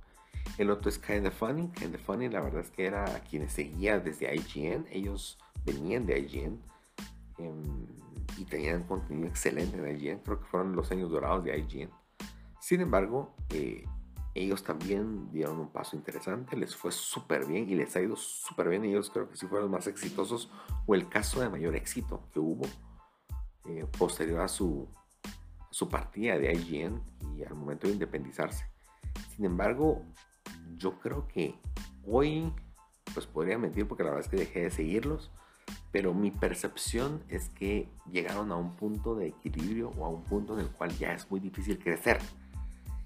[0.58, 1.68] El otro es Kinda Funny.
[1.68, 4.86] Kinda Funny, la verdad es que era a quienes seguía desde IGN.
[4.90, 6.60] Ellos venían de IGN
[7.38, 7.86] em,
[8.38, 10.20] y tenían contenido excelente en IGN.
[10.20, 11.90] Creo que fueron los años dorados de IGN.
[12.60, 13.84] Sin embargo, eh,
[14.34, 16.56] ellos también dieron un paso interesante.
[16.56, 18.84] Les fue súper bien y les ha ido súper bien.
[18.84, 20.50] Ellos creo que sí fueron los más exitosos
[20.86, 22.66] o el caso de mayor éxito que hubo
[23.66, 24.88] eh, posterior a su,
[25.70, 27.02] su partida de IGN
[27.36, 28.66] y al momento de independizarse.
[29.34, 30.02] Sin embargo,
[30.76, 31.54] yo creo que
[32.06, 32.52] hoy,
[33.14, 35.30] pues podría mentir porque la verdad es que dejé de seguirlos,
[35.90, 40.54] pero mi percepción es que llegaron a un punto de equilibrio o a un punto
[40.54, 42.18] en el cual ya es muy difícil crecer.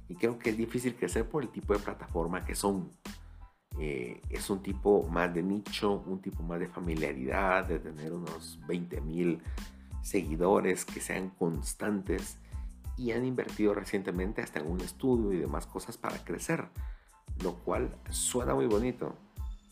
[0.08, 2.90] Y creo que es difícil crecer por el tipo de plataforma que son.
[3.78, 8.58] Eh, es un tipo más de nicho, un tipo más de familiaridad, de tener unos
[8.66, 9.40] 20 mil
[10.02, 12.38] seguidores que sean constantes
[12.96, 16.68] y han invertido recientemente hasta en un estudio y demás cosas para crecer
[17.42, 19.14] lo cual suena muy bonito,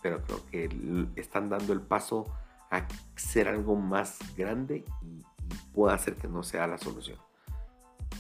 [0.03, 2.27] pero creo que están dando el paso
[2.71, 5.25] a ser algo más grande y,
[5.73, 7.19] pueda hacer que no sea la solución.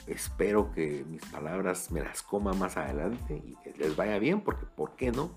[0.07, 4.64] Espero que mis palabras me las coma más adelante y que les vaya bien, porque
[4.64, 5.30] ¿por qué no?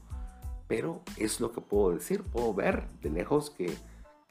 [0.69, 3.75] Pero es lo que puedo decir, puedo ver de lejos que,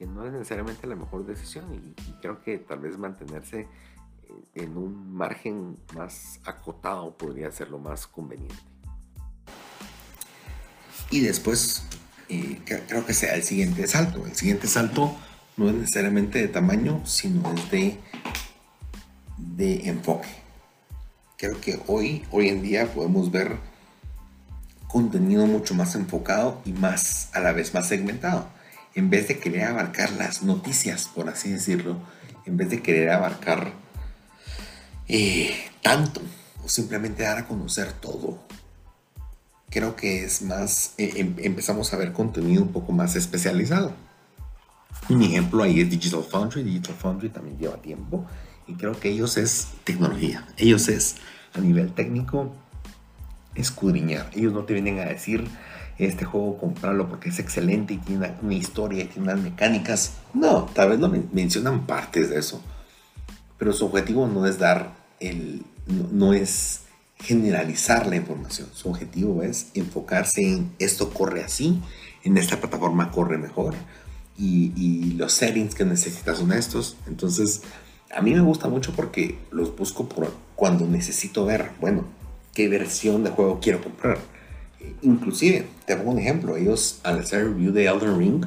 [0.07, 3.68] no es necesariamente la mejor decisión y, creo que tal vez mantenerse
[4.22, 8.70] eh, en un margen más acotado podría ser lo más conveniente.
[11.11, 11.82] Y después
[12.28, 14.24] eh, creo que sea el siguiente salto.
[14.26, 15.16] El siguiente salto
[15.56, 17.98] no es necesariamente de tamaño, sino es de,
[19.88, 20.28] enfoque.
[21.36, 23.56] Creo que hoy, hoy en día podemos ver
[24.86, 28.48] contenido mucho más enfocado y más a la vez más segmentado.
[28.94, 32.00] En vez de querer abarcar las noticias, por así decirlo,
[32.46, 33.72] en vez de querer abarcar
[35.08, 36.22] eh, tanto
[36.64, 38.42] o simplemente dar a conocer todo,
[39.71, 43.93] creo que es más, eh, em, empezamos a ver contenido un poco más especializado.
[45.09, 46.62] Un ejemplo ahí es Digital Foundry.
[46.62, 48.27] Digital Foundry también lleva tiempo
[48.66, 50.47] y creo que ellos es tecnología.
[50.57, 51.16] Ellos es
[51.55, 52.53] a nivel técnico
[53.55, 54.31] escudriñar.
[54.35, 55.45] Ellos no te vienen a decir
[55.99, 60.14] este juego comprarlo porque es excelente y tiene una, historia y tiene unas mecánicas.
[60.33, 62.62] No, tal vez no mencionan partes de eso.
[63.59, 65.64] Pero su objetivo no es dar el.
[65.87, 66.83] no es
[67.23, 68.68] generalizar la información.
[68.73, 71.81] Su objetivo es enfocarse en esto corre así,
[72.25, 73.75] en esta plataforma corre mejor
[74.41, 76.97] y, los settings que necesitas son estos.
[77.07, 77.62] Entonces,
[78.14, 82.05] a mí me gusta mucho porque los busco por cuando necesito ver, bueno,
[82.55, 84.18] qué versión de juego quiero comprar.
[85.03, 88.47] Inclusive, te pongo un ejemplo, ellos al hacer review de Elden Ring,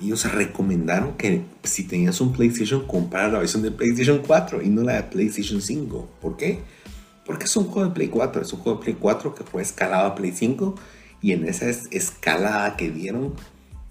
[0.00, 4.82] ellos recomendaron que si tenías un PlayStation, comprar la versión de PlayStation 4 y no
[4.82, 6.08] la de PlayStation 5.
[6.20, 6.60] ¿Por qué?
[7.26, 9.60] Porque es un juego de Play 4, es un juego de Play 4 que fue
[9.60, 10.76] escalado a Play 5
[11.20, 13.34] y en esa escalada que dieron,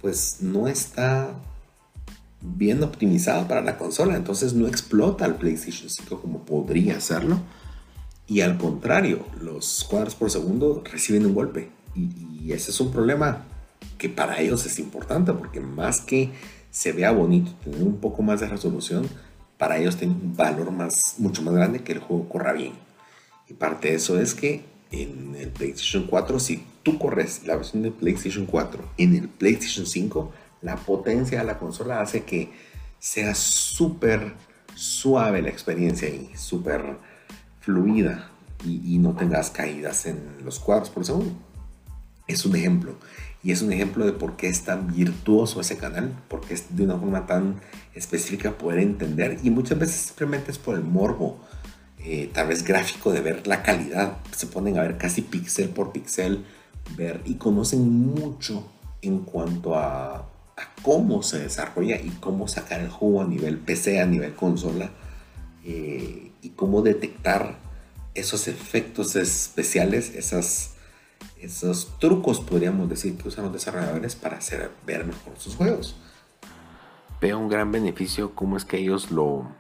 [0.02, 1.36] pues no está
[2.42, 7.40] bien optimizado para la consola, entonces no explota el PlayStation 5 como podría hacerlo.
[8.28, 11.70] Y al contrario, los cuadros por segundo reciben un golpe.
[11.96, 13.44] Y, ese es un problema
[13.98, 16.32] que para ellos es importante, porque más que
[16.70, 19.08] se vea bonito, tener un poco más de resolución,
[19.58, 22.74] para ellos tiene un valor más, mucho más grande que el juego corra bien.
[23.48, 27.84] Y parte de eso es que en el PlayStation 4, si tú corres la versión
[27.84, 30.32] de PlayStation 4 en el PlayStation 5,
[30.62, 32.52] la potencia de la consola hace que
[33.00, 34.34] sea súper
[34.74, 36.98] suave la experiencia y súper
[37.62, 38.32] fluida
[38.64, 41.34] y, no tengas caídas en los cuadros por segundo.
[42.28, 42.96] Es un ejemplo.
[43.44, 46.84] Y es un ejemplo de por qué es tan virtuoso ese canal, porque es de
[46.84, 47.62] una forma tan
[47.94, 51.40] específica poder entender y muchas veces simplemente es por el morbo
[52.08, 54.18] eh, tal vez gráfico de ver la calidad.
[54.32, 56.46] Se ponen a ver casi píxel por píxel,
[56.96, 58.70] ver y conocen mucho
[59.02, 64.00] en cuanto a, a, cómo se desarrolla y cómo sacar el juego a nivel PC,
[64.02, 64.92] a nivel consola
[65.64, 67.58] eh, y cómo detectar
[68.14, 70.76] esos efectos especiales, esas,
[71.42, 75.96] esos trucos, podríamos decir, que usan los desarrolladores para hacer ver mejor sus juegos.
[77.20, 79.52] Veo un gran beneficio cómo es que ellos lo,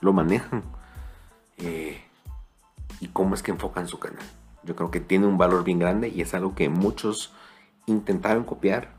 [0.00, 0.79] lo manejan
[1.60, 2.02] eh,
[3.00, 4.24] y cómo es que enfocan su canal.
[4.62, 7.32] Yo creo que tiene un valor bien grande y es algo que muchos
[7.86, 8.92] intentaron copiar,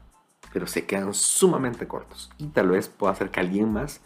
[0.54, 2.32] pero se quedan sumamente cortos.
[2.38, 4.02] Y tal vez pueda hacer que alguien más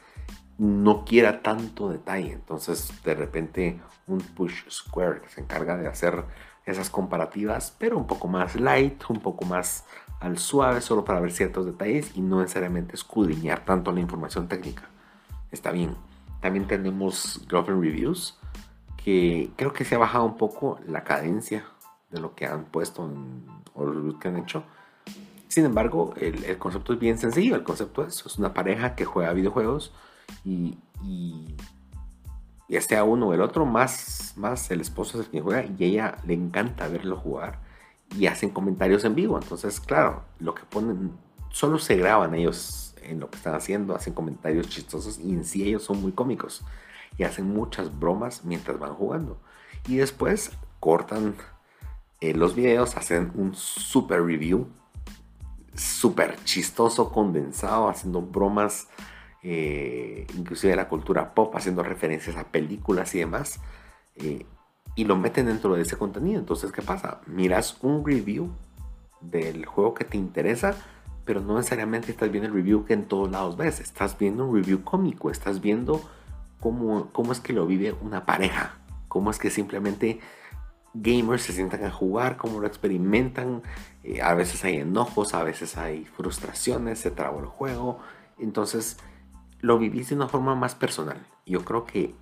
[0.57, 2.33] no quiera tanto detalle.
[2.33, 6.23] Entonces, de repente, un push square que se encarga de hacer
[6.65, 9.85] esas comparativas, pero un poco más light, un poco más
[10.19, 14.83] al suave, solo para ver ciertos detalles y no necesariamente escudriñar tanto la información técnica.
[15.51, 15.95] Está bien.
[16.45, 18.37] También tenemos Global Reviews,
[19.03, 21.65] que creo que se ha bajado un poco la cadencia
[22.11, 24.63] de lo que han puesto en, o lo que han hecho.
[25.47, 27.55] Sin embargo, el, concepto es bien sencillo.
[27.55, 29.91] El concepto es, es una pareja que juega videojuegos
[30.43, 31.55] y, y
[32.69, 35.83] ya sea uno o el otro, más, más el esposo es el que juega y
[35.83, 37.59] ella le encanta verlo jugar
[38.15, 39.39] y hacen comentarios en vivo.
[39.41, 41.13] Entonces, claro, lo que ponen,
[41.49, 45.63] solo se graban ellos en lo que están haciendo, hacen comentarios chistosos y en sí
[45.63, 46.63] ellos son muy cómicos
[47.17, 49.39] y hacen muchas bromas mientras van jugando.
[49.87, 51.35] Y después cortan
[52.21, 54.67] eh, los videos, hacen un super review,
[55.75, 58.87] super chistoso, condensado, haciendo bromas,
[59.43, 63.59] eh, inclusive de la cultura pop, haciendo referencias a películas y demás.
[64.15, 64.45] Eh,
[64.95, 66.39] y lo meten dentro de ese contenido.
[66.39, 67.21] Entonces, ¿qué pasa?
[67.27, 68.49] Miras un review
[69.19, 70.75] del juego que te interesa,
[71.25, 73.79] pero no necesariamente estás viendo el review que en todos lados ves.
[73.79, 76.01] Estás viendo un review cómico, estás viendo
[76.59, 80.19] cómo, es que lo vive una pareja, cómo es que simplemente
[80.93, 83.63] gamers se sientan a jugar, cómo lo experimentan.
[84.03, 87.99] Eh, a veces hay enojos, a veces hay frustraciones, se trabó el juego.
[88.37, 88.97] Entonces
[89.61, 91.17] lo vivís de una forma más personal.
[91.45, 92.13] Yo creo que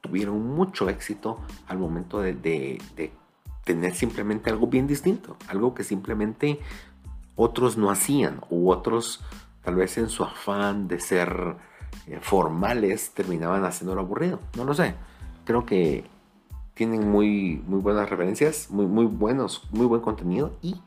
[0.00, 2.80] tuvieron mucho éxito al momento de
[3.64, 6.60] tener simplemente algo bien distinto, algo que simplemente
[7.36, 9.24] otros no hacían u otros
[9.62, 11.56] tal vez en su afán de ser
[12.06, 14.40] eh, formales terminaban haciéndolo aburrido.
[14.56, 14.94] No lo sé.
[15.44, 16.04] Creo que
[16.74, 20.80] tienen muy, muy buenas referencias, muy, muy buenos, muy buen contenido y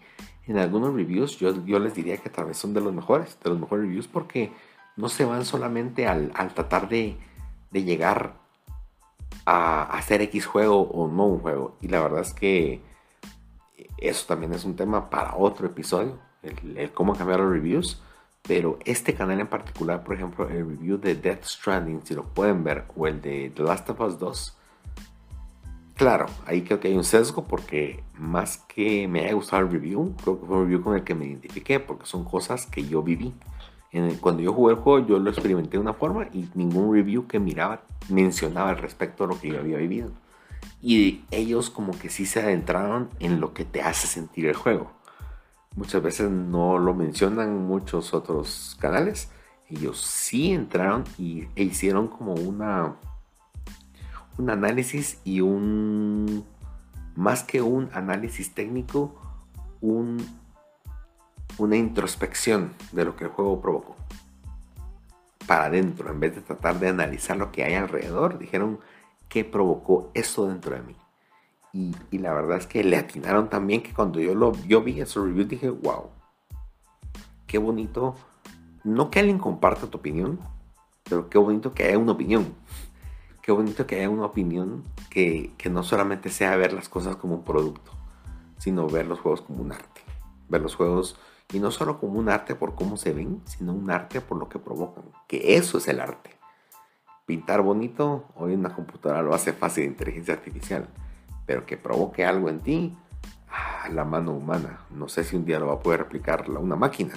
[0.46, 3.50] en algunos reviews yo, yo les diría que tal vez son de los mejores, de
[3.50, 4.52] los mejores reviews porque
[4.96, 7.18] no se van solamente al, al tratar de,
[7.72, 8.36] de, llegar
[9.46, 11.78] a hacer X juego o no un juego.
[11.82, 12.82] Y la verdad es que
[13.98, 18.02] eso también es un tema para otro episodio, el, cómo cambiar los reviews.
[18.48, 22.64] Pero este canal en particular, por ejemplo, el review de Death Stranding, si lo pueden
[22.64, 24.58] ver, o el de The Last of Us 2,
[25.96, 30.16] claro, ahí creo que hay un sesgo porque más que me haya gustado el review,
[30.24, 33.04] creo que fue un review con el que me identifiqué porque son cosas que yo
[33.04, 33.34] viví.
[34.22, 37.40] cuando yo jugué el juego, yo lo experimenté de una forma y ningún review que
[37.40, 40.12] miraba mencionaba al respecto de lo que yo había vivido.
[40.82, 44.92] Y ellos como que sí se adentraron en lo que te hace sentir el juego.
[45.78, 49.30] Muchas veces no lo mencionan muchos otros canales.
[49.70, 52.96] Ellos sí entraron y, e hicieron como una
[54.40, 56.46] un análisis y un
[57.16, 59.16] más que un análisis técnico,
[59.80, 60.18] un,
[61.60, 63.96] una introspección de lo que el juego provocó.
[65.46, 68.80] Para adentro, en vez de tratar de analizar lo que hay alrededor, dijeron,
[69.30, 70.96] qué provocó eso dentro de mí.
[71.74, 75.20] Y, la verdad es que le atinaron también que cuando yo lo yo vi ese
[75.20, 76.10] review dije, wow,
[77.46, 78.16] qué bonito.
[78.84, 80.40] No que alguien comparta tu opinión,
[81.04, 82.54] pero qué bonito que haya una opinión.
[83.42, 87.36] Qué bonito que haya una opinión que, que no solamente sea ver las cosas como
[87.36, 87.92] un producto,
[88.58, 90.02] sino ver los juegos como un arte.
[90.50, 91.18] Ver los juegos
[91.54, 94.50] y no solo como un arte por cómo se ven, sino un arte por lo
[94.50, 95.06] que provocan.
[95.28, 96.38] Que eso es el arte
[97.28, 100.88] pintar bonito, hoy una computadora lo hace fácil de inteligencia artificial,
[101.48, 102.96] pero que provoque algo en ti,
[103.50, 104.82] ah, la mano humana.
[104.92, 107.14] No sé si un día lo va a poder replicar una máquina,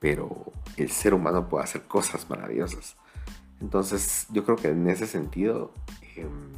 [0.00, 2.96] pero el ser humano puede hacer cosas maravillosas.
[3.60, 5.72] Entonces, yo creo que en ese sentido,
[6.16, 6.52] em,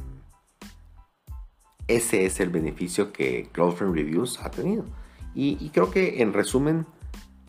[1.87, 4.85] ese es el beneficio que Cloudframe Reviews ha tenido.
[5.33, 6.85] Y, creo que en resumen,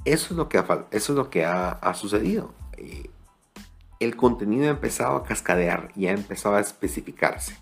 [0.05, 2.53] eso es lo que ha, eso es lo que ha, ha sucedido.
[2.77, 3.11] Eh,
[4.01, 7.57] el contenido ha empezado a cascadear y ha empezado a especificarse.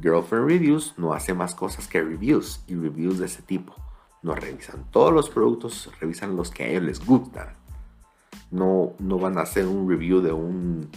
[0.00, 3.74] Girlfriend Reviews no hace más cosas que reviews y reviews de ese tipo.
[4.22, 7.48] No revisan todos los productos, revisan los que a ellos les gustan.
[8.50, 10.90] No, no van a hacer un review de un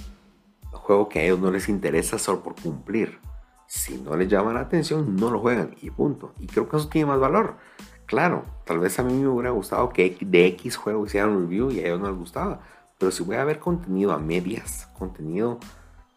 [0.71, 3.19] juego que a ellos no les interesa solo por cumplir.
[3.67, 6.31] Si no les llama la atención, no lo juegan y punto.
[6.39, 7.57] Y creo que eso tiene más valor.
[8.05, 11.71] Claro, tal vez a mí me hubiera gustado que de X juego hicieran un review
[11.71, 12.61] y a ellos no les gustaba.
[12.97, 15.59] Pero si voy a ver contenido a medias, contenido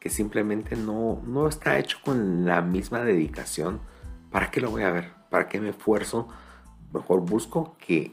[0.00, 3.80] que simplemente no, no está hecho con la misma dedicación,
[4.30, 5.12] ¿para qué lo voy a ver?
[5.28, 6.26] ¿Para qué me esfuerzo?
[6.92, 8.12] Mejor busco que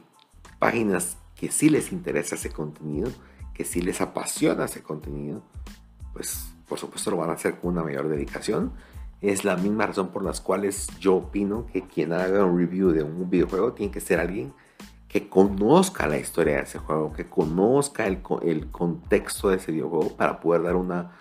[0.60, 3.10] páginas que sí les interesa ese contenido,
[3.54, 5.42] que sí les apasiona ese contenido,
[6.14, 8.74] pues por supuesto lo van a hacer con una mayor dedicación.
[9.22, 13.04] Es la misma razón por las cuales yo opino que quien haga un review de
[13.04, 14.54] un videojuego tiene que ser alguien
[15.08, 20.18] que conozca la historia de ese juego, que conozca el, el, contexto de ese videojuego
[20.18, 21.12] para poder dar una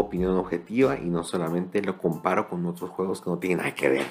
[0.00, 3.88] opinión objetiva y no solamente lo comparo con otros juegos que no tienen nada que
[3.88, 4.06] ver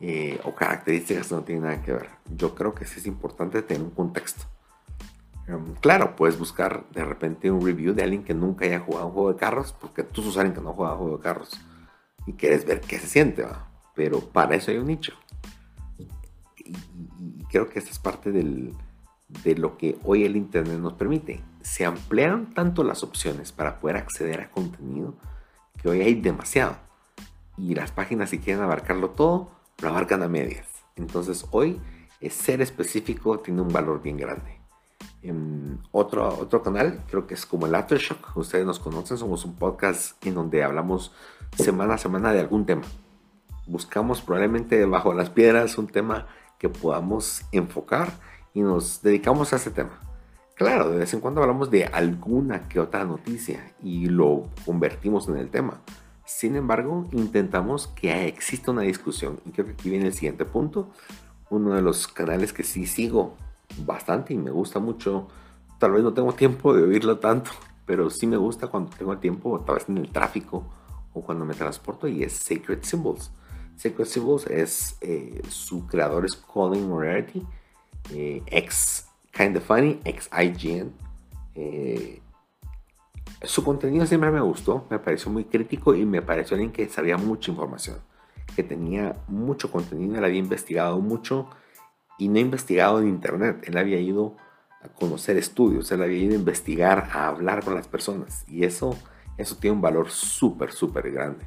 [0.00, 2.08] eh, o características que no tienen nada que ver.
[2.34, 4.44] Yo creo que sí es importante tener un contexto.
[5.46, 9.12] Em, claro, puedes buscar de repente un review de alguien que nunca haya jugado un
[9.12, 11.60] juego de carros, porque tú sos alguien que no jugado un juego de carros
[12.26, 13.68] y quieres ver qué se siente, ¿va?
[13.94, 15.12] pero para eso hay un nicho
[16.64, 18.74] y, creo que esta es parte del,
[19.44, 21.40] de lo que hoy el Internet nos permite.
[21.62, 25.14] Se ampliaron tanto las opciones para poder acceder a contenido
[25.80, 26.76] que hoy hay demasiado.
[27.56, 29.50] Y las páginas si quieren abarcarlo todo,
[29.80, 30.66] lo abarcan a medias.
[30.96, 31.80] Entonces hoy
[32.30, 34.60] ser específico tiene un valor bien grande.
[35.22, 39.54] En otro, otro canal, creo que es como el Aftershock, ustedes nos conocen, somos un
[39.54, 41.12] podcast en donde hablamos
[41.56, 42.82] semana a semana de algún tema.
[43.66, 46.26] Buscamos probablemente bajo las piedras un tema
[46.58, 48.12] que podamos enfocar
[48.52, 50.11] y nos dedicamos a ese tema.
[50.62, 55.36] Claro, de vez en cuando hablamos de alguna que otra noticia y lo convertimos en
[55.36, 55.82] el tema.
[56.24, 60.88] Sin embargo, intentamos que exista una discusión y creo que aquí viene el siguiente punto.
[61.50, 63.34] Uno de los canales que sí sigo
[63.78, 65.26] bastante y me gusta mucho,
[65.80, 67.50] tal vez no tengo tiempo de oírlo tanto,
[67.84, 70.64] pero sí me gusta cuando tengo tiempo, tal vez en el tráfico
[71.12, 73.32] o cuando me transporto y es Sacred Symbols.
[73.74, 77.44] Sacred Symbols es eh, su creador es Colin Moriarty,
[78.12, 80.92] eh, ex Kinda Funny, ex IGN.
[81.54, 82.20] Eh,
[83.42, 87.16] su contenido siempre me gustó, me pareció muy crítico y me pareció alguien que sabía
[87.16, 87.98] mucha información,
[88.54, 91.48] que tenía mucho contenido, él había investigado mucho
[92.18, 94.36] y no investigado en internet, él había ido
[94.80, 98.96] a conocer estudios, él había ido a investigar, a hablar con las personas y eso,
[99.38, 101.44] eso tiene un valor súper, súper grande.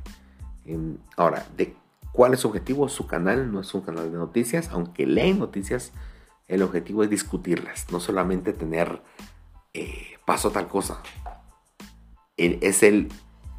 [0.66, 1.76] Em, ahora, de
[2.16, 2.88] ¿Cuál es su objetivo?
[2.88, 5.92] Su canal no es un canal de noticias, aunque leen noticias,
[6.48, 9.02] el objetivo es discutirlas, no solamente tener
[9.74, 11.02] eh, paso tal cosa.
[12.38, 13.10] Es el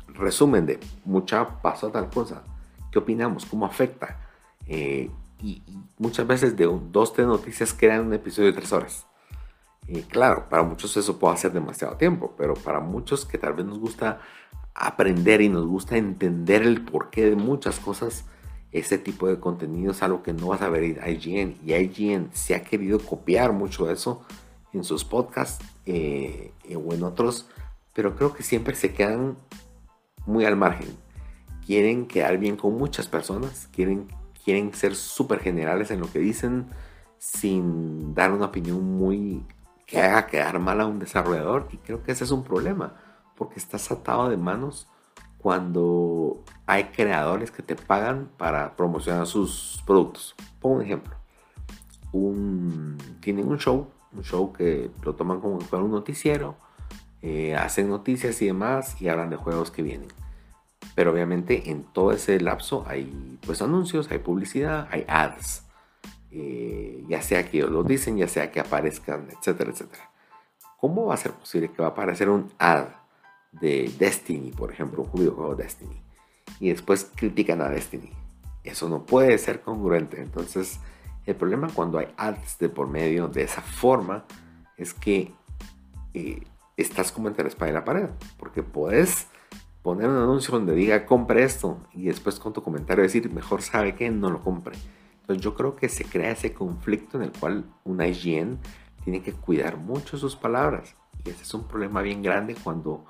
[0.09, 2.43] resumen de mucha pasó tal cosa.
[2.91, 3.47] ¿Qué opinamos?
[3.47, 4.21] ¿Cómo afecta?
[4.67, 5.11] Eh,
[5.43, 5.63] y,
[5.99, 9.07] muchas veces de un, dos, tres noticias crean un episodio de tres horas.
[9.89, 13.65] Y claro, para muchos eso puede ser demasiado tiempo, pero para muchos que tal vez
[13.67, 14.21] nos gusta
[14.75, 18.25] aprender y nos gusta entender el porqué de muchas cosas,
[18.79, 21.57] ese tipo de contenido es algo que no vas a ver en IGN.
[21.65, 24.23] Y IGN se ha querido copiar mucho eso
[24.73, 27.49] en sus podcasts eh, o en otros,
[27.93, 29.37] pero creo que siempre se quedan
[30.27, 30.89] muy al margen.
[31.65, 34.07] Quieren quedar bien con muchas personas, quieren,
[34.45, 36.67] quieren ser súper generales en lo que dicen
[37.19, 39.45] sin dar una opinión muy
[39.87, 41.69] que haga quedar mal a un desarrollador.
[41.73, 42.95] Y creo que ese es un problema,
[43.37, 44.89] porque estás atado de manos
[45.47, 50.35] cuando hay creadores que te pagan para promocionar sus productos.
[50.61, 51.15] Pongo un ejemplo.
[52.11, 56.57] Un, tienen un show, un show que lo toman como un noticiero,
[57.23, 60.09] eh, hacen noticias y demás y hablan de juegos que vienen.
[60.97, 65.65] Pero obviamente en todo ese lapso hay pues anuncios, hay publicidad, hay ads.
[66.33, 70.11] Eh, ya sea que lo dicen, ya sea que aparezcan, etcétera, etcétera.
[70.81, 73.06] ¿Cómo va a ser posible que va a aparecer un ad
[73.61, 76.03] de Destiny, por ejemplo, un videojuego Destiny,
[76.61, 78.11] y después critican a Destiny?
[78.65, 80.21] Eso no puede ser congruente.
[80.21, 80.81] Entonces,
[81.25, 84.25] el problema cuando hay ads de por medio de esa forma
[84.77, 85.33] es que
[86.15, 86.43] eh,
[86.77, 89.29] estás como entre la espalda y la pared, porque puedes
[89.83, 93.95] poner un anuncio donde diga compre esto y después con tu comentario decir mejor sabe
[93.95, 94.77] que no lo compre.
[95.21, 98.59] Entonces yo creo que se crea ese conflicto en el cual una IGN
[99.05, 100.95] tiene que cuidar mucho sus palabras.
[101.25, 103.05] Y ese es un problema bien grande cuando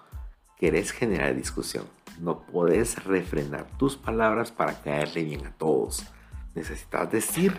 [0.58, 1.84] querés generar discusión.
[2.20, 6.04] No puedes refrenar tus palabras para caerle bien a todos.
[6.54, 7.58] Necesitas decir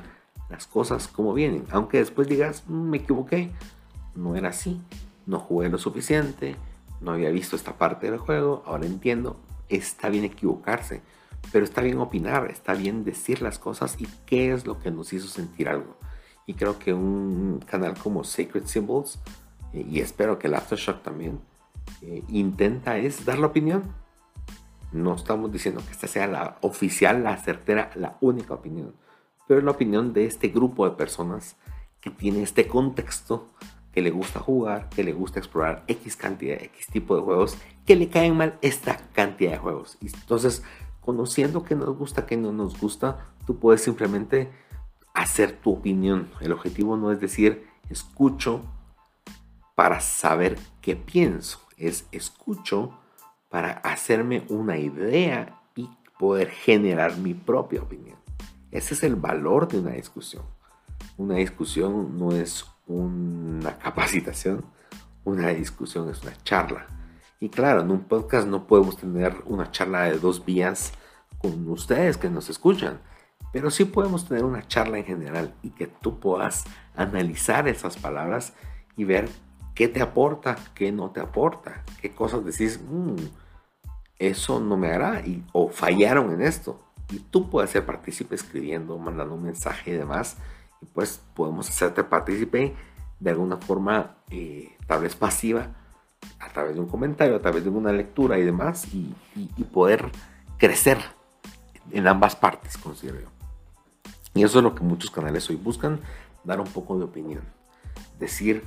[0.50, 1.66] las cosas como vienen.
[1.72, 3.52] Aunque después digas, mm, me equivoqué,
[4.16, 4.82] no era así,
[5.26, 6.56] no jugué lo suficiente,
[7.02, 9.40] no había visto esta parte del juego, ahora entiendo.
[9.70, 11.02] Está bien equivocarse
[11.52, 15.14] pero está bien opinar, está bien decir las cosas y qué es lo que nos
[15.14, 15.98] hizo sentir algo.
[16.46, 19.20] Y creo que un canal como Sacred Symbols,
[19.74, 21.40] eh, y espero que el Aftershock también,
[22.02, 23.84] eh, intenta es dar la opinión.
[24.92, 28.96] No estamos diciendo que esta sea la oficial, la certera, la única opinión,
[29.48, 31.58] pero es la opinión de este grupo de personas
[32.00, 33.48] que tiene este contexto,
[33.92, 37.96] que le gusta jugar, que le gusta explorar X cantidad, X tipo de juegos, que
[37.96, 39.98] le caen mal esta cantidad de juegos.
[40.02, 40.64] Entonces
[41.08, 44.52] conociendo qué nos gusta, qué no nos gusta, tú puedes simplemente
[45.14, 46.30] hacer tu opinión.
[46.42, 48.62] El objetivo no es decir, escucho
[49.74, 53.00] para saber qué pienso, es escucho
[53.50, 58.18] para hacerme una idea y poder generar mi propia opinión.
[58.72, 60.44] Ese es el valor de una discusión.
[61.16, 64.66] Una discusión no es una capacitación,
[65.24, 66.88] una discusión es una charla.
[67.40, 70.94] Y claro, en un podcast no podemos tener una charla de dos vías
[71.38, 73.00] con ustedes que nos escuchan,
[73.54, 76.66] pero sí podemos tener una charla en general y que tú puedas
[76.96, 78.54] analizar esas palabras
[78.96, 79.30] y ver
[79.78, 83.16] qué te aporta, qué no te aporta, qué cosas decís, mm,
[84.18, 86.82] eso no me hará y, o fallaron en esto.
[87.12, 90.38] Y tú puedes ser partícipe escribiendo, mandando un mensaje y demás.
[90.82, 92.76] Y pues podemos hacerte partícipe
[93.20, 95.76] de alguna forma, eh, tal vez pasiva,
[96.40, 99.14] a través de un comentario, a través de una lectura y demás, y,
[99.72, 100.12] poder
[100.58, 100.98] crecer
[101.92, 103.28] en ambas partes, considero yo.
[104.34, 106.00] Y eso es lo que muchos canales hoy buscan,
[106.44, 107.44] dar un poco de opinión.
[108.20, 108.64] Decir,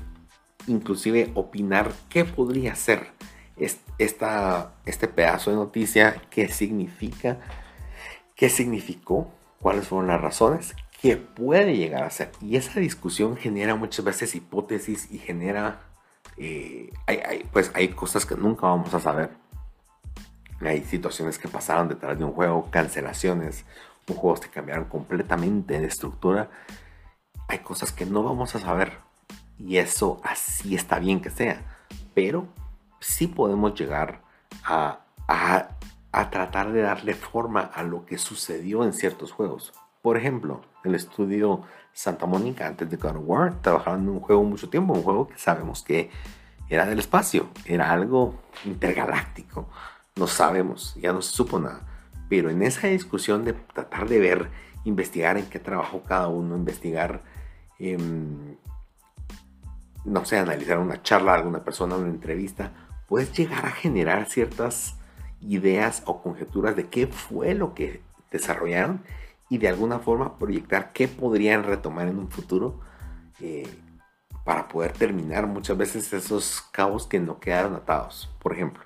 [0.66, 3.08] inclusive opinar qué podría ser
[3.98, 7.38] esta, este pedazo de noticia, qué significa,
[8.34, 9.30] qué significó,
[9.60, 12.32] cuáles fueron las razones, qué puede llegar a ser.
[12.40, 15.80] Y esa discusión genera muchas veces hipótesis y genera
[16.36, 16.90] eh,
[17.52, 19.30] pues hay cosas que nunca vamos a saber.
[20.60, 23.64] Hay situaciones que pasaron detrás de un juego, cancelaciones,
[24.06, 26.50] juegos que cambiaron completamente de estructura.
[27.48, 28.98] Hay cosas que no vamos a saber.
[29.64, 31.62] Y eso así está bien que sea.
[32.14, 32.48] Pero
[32.98, 34.22] sí podemos llegar
[34.64, 35.68] a, a,
[36.12, 39.72] a tratar de darle forma a lo que sucedió en ciertos juegos.
[40.02, 44.42] Por ejemplo, el estudio Santa Mónica antes de God of War trabajaban en un juego
[44.44, 46.10] mucho tiempo, un juego que sabemos que
[46.68, 48.34] era del espacio, era algo
[48.64, 49.68] intergaláctico,
[50.16, 51.82] no sabemos, ya no se supo nada.
[52.28, 54.50] Pero en esa discusión de tratar de ver,
[54.84, 57.22] investigar en qué trabajó cada uno, investigar,
[57.80, 58.56] em,
[60.04, 62.72] no sé, analizar una charla alguna persona, una entrevista,
[63.08, 64.96] puedes llegar a generar ciertas
[65.40, 69.02] ideas o conjeturas de qué fue lo que desarrollaron
[69.48, 72.80] y de alguna forma proyectar qué podrían retomar en un futuro
[73.40, 73.68] eh,
[74.44, 78.30] para poder terminar muchas veces esos cabos que no quedaron atados.
[78.40, 78.82] Por ejemplo,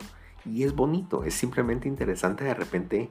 [0.47, 3.11] Y es bonito, es simplemente interesante de repente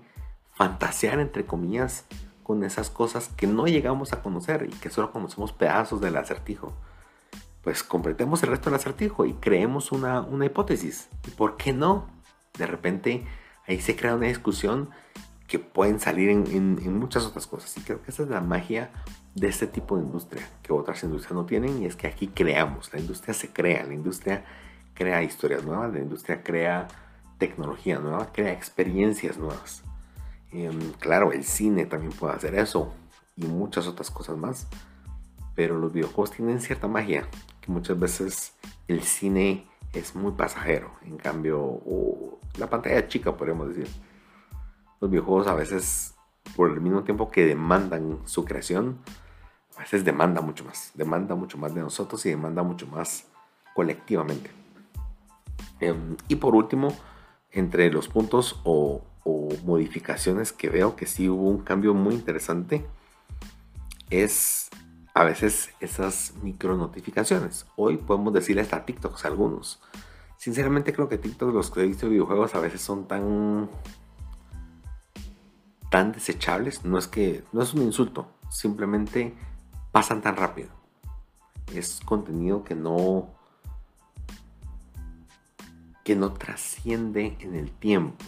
[0.52, 2.06] fantasear, entre comillas,
[2.44, 6.74] con esas cosas que no llegamos a conocer y que solo conocemos pedazos del acertijo.
[7.64, 11.10] Pues completemos el resto del acertijo y creemos una, una hipótesis.
[11.26, 12.08] ¿Y por qué no?
[12.58, 13.26] De repente
[13.68, 14.90] ahí se crea una discusión
[15.48, 17.78] que pueden salir en, en, muchas otras cosas.
[17.78, 18.92] Y creo que esa es la magia
[19.36, 22.94] de este tipo de industria que otras industrias no tienen y es que aquí creamos,
[22.94, 24.46] la industria se crea, la industria
[24.94, 26.88] crea historias nuevas, la industria crea
[27.40, 29.84] tecnología nueva, crea experiencias nuevas.
[30.52, 32.94] Em, claro, el cine también puede hacer eso
[33.36, 34.68] y muchas otras cosas más,
[35.56, 37.28] pero los videojuegos tienen cierta magia
[37.72, 38.54] muchas veces
[38.88, 41.82] el cine es muy pasajero, en cambio,
[42.58, 43.88] la pantalla chica podríamos decir.
[45.00, 46.16] Los videojuegos a veces,
[46.56, 49.00] por el mismo tiempo que demandan su creación,
[49.76, 53.26] a veces demanda mucho más, demanda mucho más de nosotros y demanda mucho más
[53.74, 54.50] colectivamente.
[55.80, 56.96] Em, y por último,
[57.52, 59.02] entre los puntos o,
[59.66, 62.86] modificaciones que veo que sí hubo un cambio muy interesante,
[64.10, 64.70] es
[65.14, 67.68] a veces esas micro notificaciones.
[67.76, 69.82] Hoy podemos decirle hasta TikToks algunos.
[70.38, 73.70] Sinceramente creo que TikTok, los que he visto videojuegos a veces son tan
[75.92, 76.84] tan desechables.
[76.84, 79.36] No es que no es un insulto, simplemente
[79.92, 80.70] pasan tan rápido.
[81.74, 83.30] Es contenido que no
[86.04, 88.26] que no trasciende en el tiempo.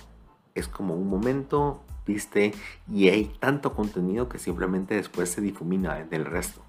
[0.54, 2.54] Es como un momento, viste,
[2.90, 6.64] y hay tanto contenido que simplemente después se difumina en el resto.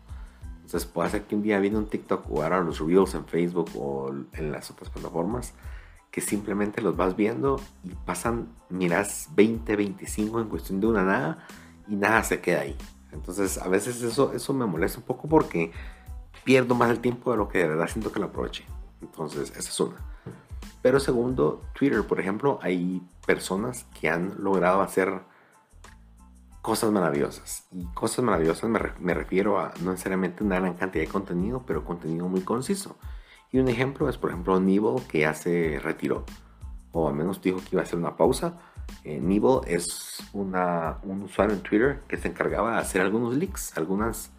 [0.67, 3.71] Entonces puede ser que un día viene un TikTok o ahora los Reels en Facebook
[3.77, 5.55] o en las otras plataformas
[6.11, 11.47] que simplemente los vas viendo y pasan, miras 20, 25 en cuestión de una nada
[11.87, 12.77] y nada se queda ahí.
[13.13, 15.71] Entonces a veces eso, eso me molesta un poco porque
[16.43, 18.65] pierdo más el tiempo de lo que de verdad siento que lo aproveche.
[19.01, 19.99] Entonces esa es una.
[20.83, 25.21] Pero segundo, Twitter, por ejemplo, hay personas que han logrado hacer
[26.67, 27.69] cosas maravillosas.
[27.71, 32.29] Y cosas maravillosas me, refiero a no necesariamente una gran cantidad de contenido, pero contenido
[32.29, 32.99] muy conciso.
[33.53, 36.25] Y un ejemplo es, por ejemplo, Nibble, que ya se retiró,
[36.91, 38.59] o al menos dijo que iba a hacer una pausa.
[39.05, 43.79] Eh, Nibble es una, un usuario en Twitter que se encargaba de hacer algunos leaks,
[43.79, 44.33] algunas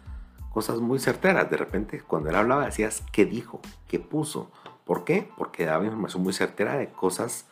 [0.52, 1.48] cosas muy certeras.
[1.50, 4.52] De repente, cuando él hablaba, decías qué dijo, qué puso.
[4.84, 5.30] ¿Por qué?
[5.38, 7.46] Porque daba información muy certera de cosas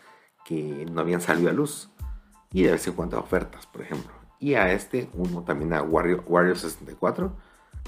[0.45, 1.89] que no habían salido a luz.
[2.53, 4.16] Y de vez en cuando ofertas, por ejemplo.
[4.39, 7.33] Y a este, uno también a Wario, 64,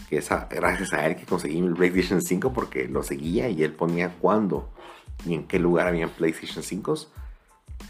[0.09, 3.73] que es gracias a él que conseguí mi PlayStation 5 porque lo seguía y él
[3.73, 4.69] ponía cuándo
[5.27, 6.95] y en qué lugar había PlayStation 5.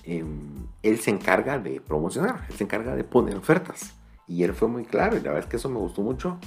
[0.04, 3.94] Em, él se encarga de promocionar, él se encarga de poner ofertas.
[4.26, 6.38] Y él fue muy claro y la verdad es que eso me gustó mucho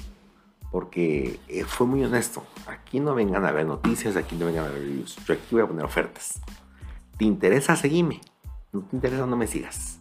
[0.72, 2.44] porque eh, fue muy honesto.
[2.68, 5.18] Aquí no vengan a ver noticias, aquí no vengan a ver reviews.
[5.26, 6.40] Yo aquí voy a poner ofertas.
[7.18, 7.76] ¿Te interesa?
[7.76, 8.22] Seguime.
[8.72, 10.00] No te interesa, no me sigas.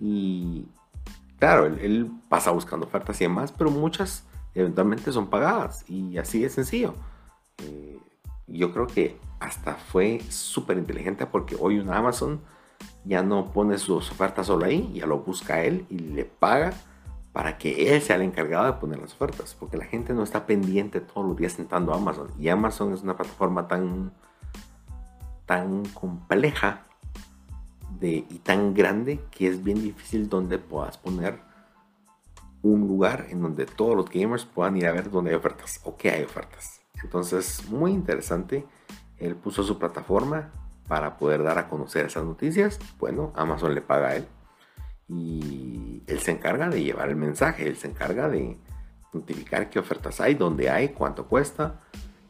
[0.00, 0.66] Y
[1.38, 4.24] claro, él, pasa buscando ofertas y demás, pero muchas
[4.54, 5.84] eventualmente son pagadas.
[5.88, 6.94] Y así de sencillo.
[7.62, 7.98] Eh,
[8.46, 12.40] yo creo que hasta fue súper inteligente porque hoy un Amazon
[13.04, 16.72] ya no pone sus ofertas solo ahí, ya lo busca él y le paga
[17.32, 20.46] para que él sea el encargado de poner las ofertas, porque la gente no está
[20.46, 22.28] pendiente todos los días sentando a Amazon.
[22.38, 24.12] Y Amazon es una plataforma tan,
[25.46, 26.87] tan compleja
[28.00, 31.40] de, y tan grande que es bien difícil donde puedas poner
[32.62, 35.96] un lugar en donde todos los gamers puedan ir a ver dónde hay ofertas o
[35.96, 36.80] qué hay ofertas.
[37.02, 38.66] Entonces, muy interesante.
[39.18, 40.50] Él puso su plataforma
[40.86, 42.78] para poder dar a conocer esas noticias.
[42.98, 44.26] Bueno, Amazon le paga a él
[45.08, 48.58] y él se encarga de llevar el mensaje, él se encarga de
[49.12, 51.80] notificar qué ofertas hay, dónde hay, cuánto cuesta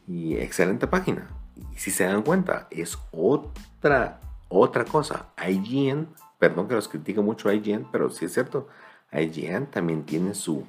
[0.07, 1.27] y excelente página.
[1.55, 5.27] Y si se dan cuenta, es otra, otra cosa.
[5.47, 8.67] IGN, perdón que los critique mucho IGN, pero sí es cierto,
[9.11, 10.65] IGN también tiene su,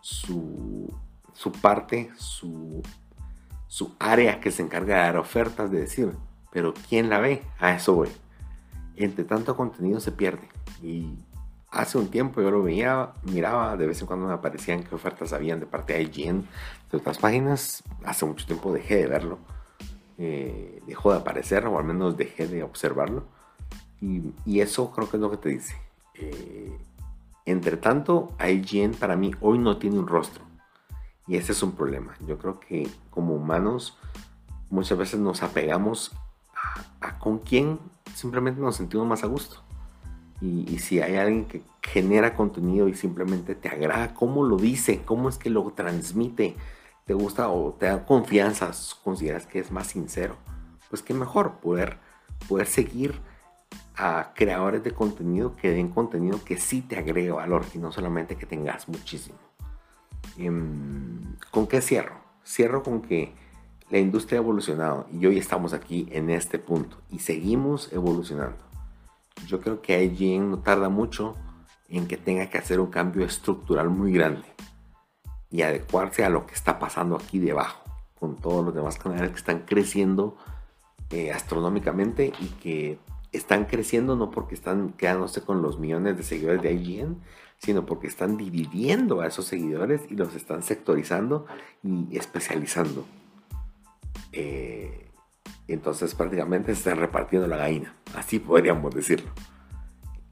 [0.00, 0.92] su,
[1.32, 2.82] su parte, su,
[3.66, 6.12] su área que se encarga de dar ofertas, de decir,
[6.50, 7.42] pero ¿quién la ve?
[7.58, 8.08] A eso voy.
[8.96, 10.48] Entre tanto contenido se pierde.
[10.82, 11.18] Y
[11.74, 15.32] Hace un tiempo yo lo veía, miraba, de vez en cuando me aparecían qué ofertas
[15.32, 16.46] habían de parte de IGN,
[16.88, 17.82] de otras páginas.
[18.04, 19.40] Hace mucho tiempo dejé de verlo.
[20.18, 23.24] Eh, dejó de aparecer, o al menos dejé de observarlo.
[24.00, 25.76] Y, eso creo que es lo que te dice.
[26.14, 26.76] Eh,
[27.46, 30.44] entre tanto, IGN para mí hoy no tiene un rostro.
[31.26, 32.14] Y ese es un problema.
[32.26, 33.96] Yo creo que como humanos
[34.70, 36.12] muchas veces nos apegamos
[37.00, 37.78] a con quién
[38.14, 39.56] simplemente nos sentimos más a gusto.
[40.40, 45.30] Y, si hay alguien que genera contenido y simplemente te agrada cómo lo dice, cómo
[45.30, 46.54] es que lo transmite,
[47.04, 48.70] te gusta o te da confianza,
[49.02, 50.36] consideras que es más sincero,
[50.88, 51.98] pues qué mejor poder,
[52.48, 53.20] poder seguir
[53.96, 58.36] a creadores de contenido que den contenido que sí te agregue valor y no solamente
[58.36, 59.38] que tengas muchísimo.
[60.38, 62.16] Em, ¿Con qué cierro?
[62.44, 63.34] Cierro con que
[63.90, 68.58] la industria ha evolucionado y hoy estamos aquí en este punto y seguimos evolucionando.
[69.46, 71.36] Yo creo que IGN no tarda mucho
[71.88, 74.54] en que tenga que hacer un cambio estructural muy grande
[75.54, 77.84] y adecuarse a lo que está pasando aquí debajo,
[78.18, 80.36] con todos los demás canales que están creciendo
[81.10, 82.98] eh, astronómicamente y que
[83.30, 87.22] están creciendo no porque están quedándose con los millones de seguidores de IGN,
[87.58, 91.46] sino porque están dividiendo a esos seguidores y los están sectorizando
[91.84, 93.04] y especializando.
[94.32, 95.08] Eh,
[95.68, 99.30] entonces prácticamente se están repartiendo la gallina, así podríamos decirlo.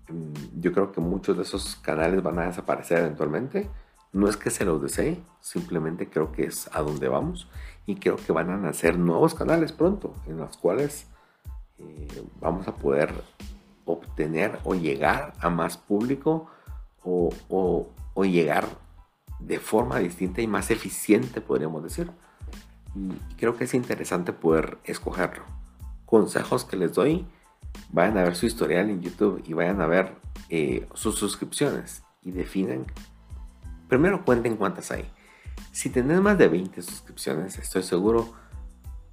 [0.08, 3.70] Mm, yo creo que muchos de esos canales van a desaparecer eventualmente.
[4.12, 7.48] No es que se los desee, simplemente creo que es a donde vamos
[7.86, 11.06] y creo que van a nacer nuevos canales pronto en los cuales
[11.78, 13.12] eh, vamos a poder
[13.84, 16.48] obtener o llegar a más público
[17.04, 17.86] o,
[18.22, 18.68] llegar
[19.40, 22.10] de forma distinta y más eficiente, podríamos decir.
[22.94, 25.44] Y creo que es interesante poder escogerlo.
[26.06, 27.26] Consejos que les doy,
[27.90, 30.14] vayan a ver su historial en YouTube y vayan a ver
[30.50, 32.86] eh, sus suscripciones y definen,
[33.92, 35.04] primero cuenten cuántas hay.
[35.70, 38.32] Si tenés más de 20 suscripciones, estoy seguro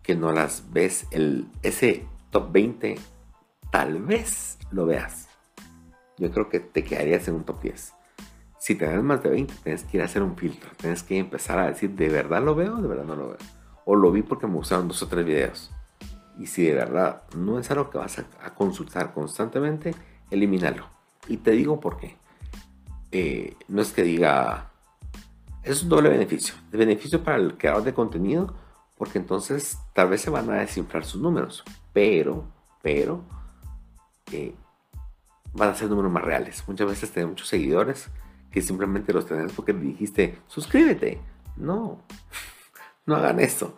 [0.02, 2.96] que no las ves el, ese top 20,
[3.74, 5.28] tal vez lo veas.
[6.18, 7.94] Yo creo que te quedarías en un top 10.
[8.58, 10.70] Si tenés más de 20, tienes que ir a hacer un filtro.
[10.78, 13.38] Tienes que empezar a decir, ¿de verdad lo veo o de verdad no lo veo?
[13.84, 15.72] O lo vi porque me gustaron dos o tres videos.
[16.40, 19.94] Y si de verdad no es algo que vas a, consultar constantemente,
[20.32, 20.88] elimínalo.
[21.28, 22.16] Y te digo por qué.
[23.12, 24.69] Eh, no es que diga,
[25.64, 26.56] es un doble beneficio.
[26.72, 28.54] El beneficio para el creador de contenido,
[28.98, 32.46] porque entonces tal vez se van a desinflar sus números pero,
[32.82, 33.24] pero,
[34.32, 34.56] eh,
[35.54, 36.64] van a ser números más reales.
[36.68, 38.10] Muchas veces tenemos muchos seguidores
[38.52, 41.20] que simplemente los tenemos porque dijiste, suscríbete.
[41.58, 42.00] No,
[43.06, 43.76] no hagan eso.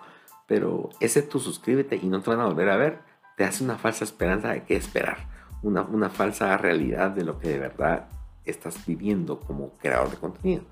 [0.47, 2.99] Pero ese tú suscríbete y no te van a volver a ver,
[3.37, 5.29] te hace una falsa esperanza de qué esperar.
[5.63, 8.09] Una, una falsa realidad de lo que de verdad
[8.45, 10.63] estás viviendo como creador de contenido.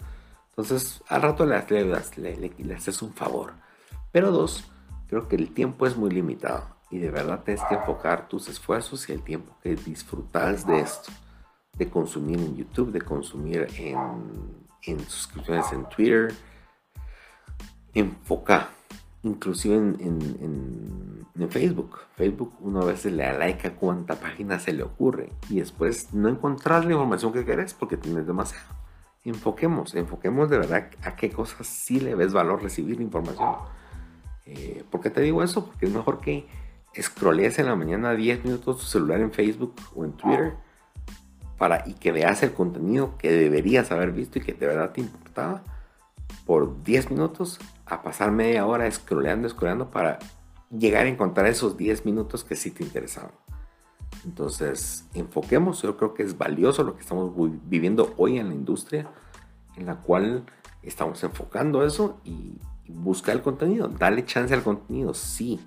[0.60, 3.54] Entonces, al rato le, le, le, le haces un favor.
[4.12, 4.70] Pero dos,
[5.08, 9.08] creo que el tiempo es muy limitado y de verdad tienes que enfocar tus esfuerzos
[9.08, 11.14] y el tiempo que disfrutas de esto,
[11.78, 16.34] de consumir en YouTube, de consumir en, suscripciones en Twitter.
[17.94, 18.68] Enfoca,
[19.24, 22.00] inclusive en, Facebook.
[22.18, 26.14] Facebook uno a veces le da like a cuánta página se le ocurre y después
[26.14, 28.79] no encontrar la información que querés porque tienes demasiado.
[29.26, 33.56] Enfoquemos, enfoquemos de verdad a qué cosas sí le ves valor recibir información.
[34.46, 35.66] Eh, ¿Por qué te digo eso?
[35.66, 36.48] Porque es mejor que
[37.00, 40.56] scrollees en la mañana 10 minutos tu celular en Facebook o en Twitter
[41.58, 45.02] para, y que veas el contenido que deberías haber visto y que de verdad te
[45.02, 45.64] importaba
[46.46, 50.20] por 10 minutos a pasar media hora scrolleando, scrolleando para
[50.72, 53.32] llegar a encontrar esos 10 minutos que sí te interesaban.
[54.26, 57.32] Entonces, enfoquemos, yo creo que es valioso lo que estamos
[57.64, 59.10] viviendo hoy en la industria,
[59.76, 60.46] en la cual
[60.84, 62.58] estamos enfocando eso y,
[62.92, 65.60] busca el contenido, dale chance al contenido, sí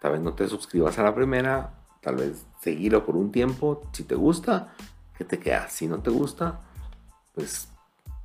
[0.00, 3.82] Tal vez no te suscribas a la primera, tal vez seguirlo por un tiempo.
[3.92, 4.72] Si te gusta,
[5.16, 5.72] que te quedas.
[5.72, 6.60] Si no te gusta,
[7.34, 7.68] pues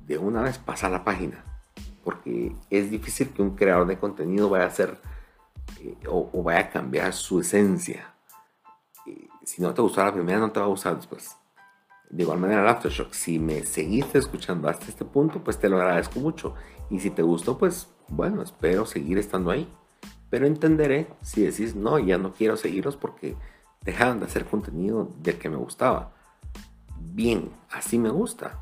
[0.00, 1.44] de una vez pasa a la página.
[2.02, 4.98] Porque es difícil que un creador de contenido vaya a hacer
[5.80, 8.14] eh, o, vaya a cambiar su esencia.
[9.46, 11.36] Si no te gustó la primera, no te va a gustar después.
[12.10, 15.76] De igual manera, el Aftershock, si me seguiste escuchando hasta este punto, pues te lo
[15.76, 16.54] agradezco mucho.
[16.90, 19.68] Y si te gustó, pues bueno, espero seguir estando ahí.
[20.30, 23.36] Pero entenderé si decís, no, ya no quiero seguirlos porque
[23.82, 26.12] dejaron de hacer contenido del que me gustaba.
[26.98, 28.58] Bien, así me gusta.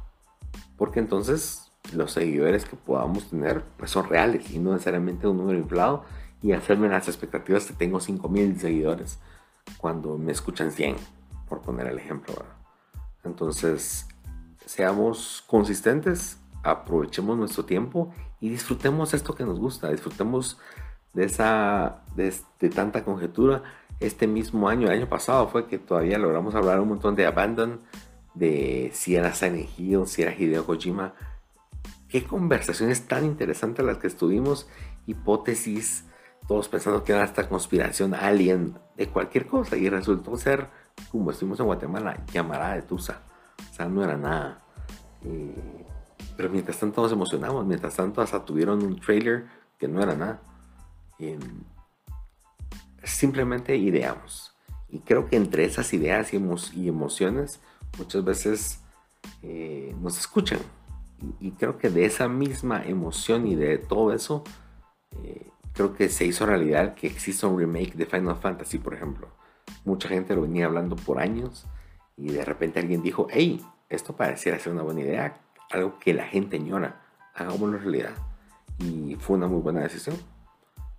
[0.77, 5.59] Porque entonces los seguidores que podamos tener pues son reales y no necesariamente un número
[5.59, 6.05] inflado
[6.43, 9.19] y hacerme las expectativas que tengo 5000 seguidores
[9.79, 10.97] cuando me escuchan 100,
[11.49, 12.35] por poner el ejemplo.
[13.25, 14.07] Entonces,
[14.67, 20.59] seamos consistentes, aprovechemos nuestro tiempo y disfrutemos esto que nos gusta, disfrutemos
[21.13, 22.33] de esa de,
[22.71, 23.63] tanta conjetura.
[24.01, 27.81] Este mismo año, el año pasado, fue que todavía logramos hablar un montón de Abandon,
[28.35, 31.15] de si era Silent Hill, si era Hideo Kojima.
[32.09, 34.69] Qué conversaciones tan interesantes las que estuvimos,
[35.07, 36.05] hipótesis,
[36.47, 40.69] todos pensando que era esta conspiración alien de cualquier cosa, y resultó ser,
[41.11, 43.21] como estuvimos en Guatemala, llamará de Tusa.
[43.71, 44.63] O sea, no era nada.
[45.23, 45.87] Eh,
[46.37, 49.47] pero mientras tanto nos emocionamos, mientras tanto hasta tuvieron un trailer
[49.79, 50.41] que no era nada
[53.05, 54.55] simplemente ideamos.
[54.89, 56.37] Y creo que entre esas ideas y,
[56.89, 57.61] emociones
[57.99, 58.81] muchas veces
[59.43, 60.61] eh, nos escuchan.
[61.41, 64.45] Y, creo que de esa misma emoción y de todo eso,
[65.23, 69.29] eh, creo que se hizo realidad que exista un remake de Final Fantasy, por ejemplo.
[69.85, 71.67] Mucha gente lo venía hablando por años
[72.17, 76.25] y de repente alguien dijo, hey, esto pareciera ser una buena idea, algo que la
[76.25, 77.03] gente añora,
[77.35, 78.15] hagámoslo realidad.
[78.79, 80.17] Y fue una muy buena decisión.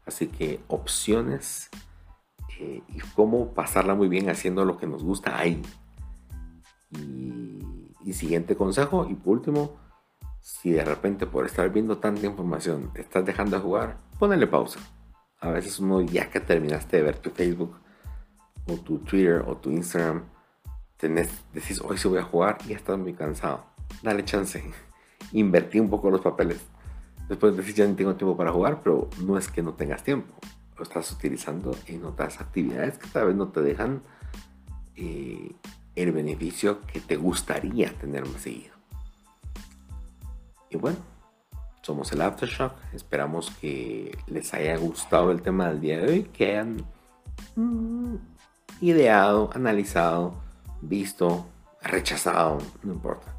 [0.06, 1.70] Así que opciones
[2.60, 5.62] eh, y cómo pasarla muy bien haciendo lo que nos gusta ahí.
[6.92, 9.78] Y, siguiente consejo, y por último,
[10.46, 14.80] si de repente por estar viendo tanta información estás dejando de jugar, ponele pausa.
[15.40, 17.76] A veces uno ya que terminaste de ver tu Facebook
[18.68, 20.26] o tu Twitter o tu Instagram,
[20.98, 23.66] tenés, decís, hoy sí voy a jugar y ya estás muy cansado.
[24.04, 24.64] Dale chance.
[25.32, 26.62] Invertí un poco los papeles.
[27.28, 30.36] Después decís, ya no tengo tiempo para jugar, pero no es que no tengas tiempo
[30.78, 34.02] lo estás utilizando en otras actividades que tal vez no te dejan
[34.96, 35.52] eh,
[35.96, 38.75] el beneficio que te gustaría tener más seguido.
[40.76, 40.98] Y bueno,
[41.82, 42.74] somos el Aftershock.
[42.94, 46.86] Esperamos que les haya gustado el tema del día de hoy, que hayan
[47.56, 48.16] mm,
[48.82, 50.36] ideado, analizado,
[50.82, 51.46] visto,
[51.82, 53.34] rechazado, no importa.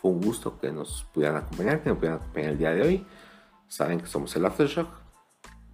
[0.00, 3.06] Fue un gusto que nos pudieran acompañar, que nos pudieran acompañar el día de hoy
[3.68, 4.88] saben que somos el Aftershock.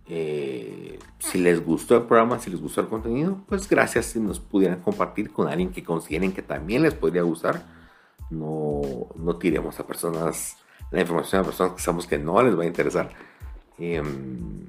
[0.06, 4.40] Eh, si les gustó el programa, si les gustó el contenido, pues gracias si nos
[4.40, 7.62] pudieran compartir con alguien que consideren que también les podría gustar.
[8.32, 8.80] No,
[9.16, 10.56] no tiremos a personas
[10.90, 13.10] la información a personas que sabemos que no les va a interesar.
[13.78, 14.68] Em,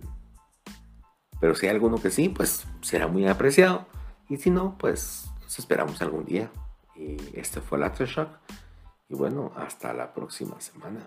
[1.40, 3.86] pero si hay alguno que sí, pues será muy apreciado.
[4.30, 6.50] Y si no, pues nos esperamos algún día.
[7.34, 8.30] este fue el Aftershock.
[9.10, 11.02] Y bueno, hasta la próxima semana.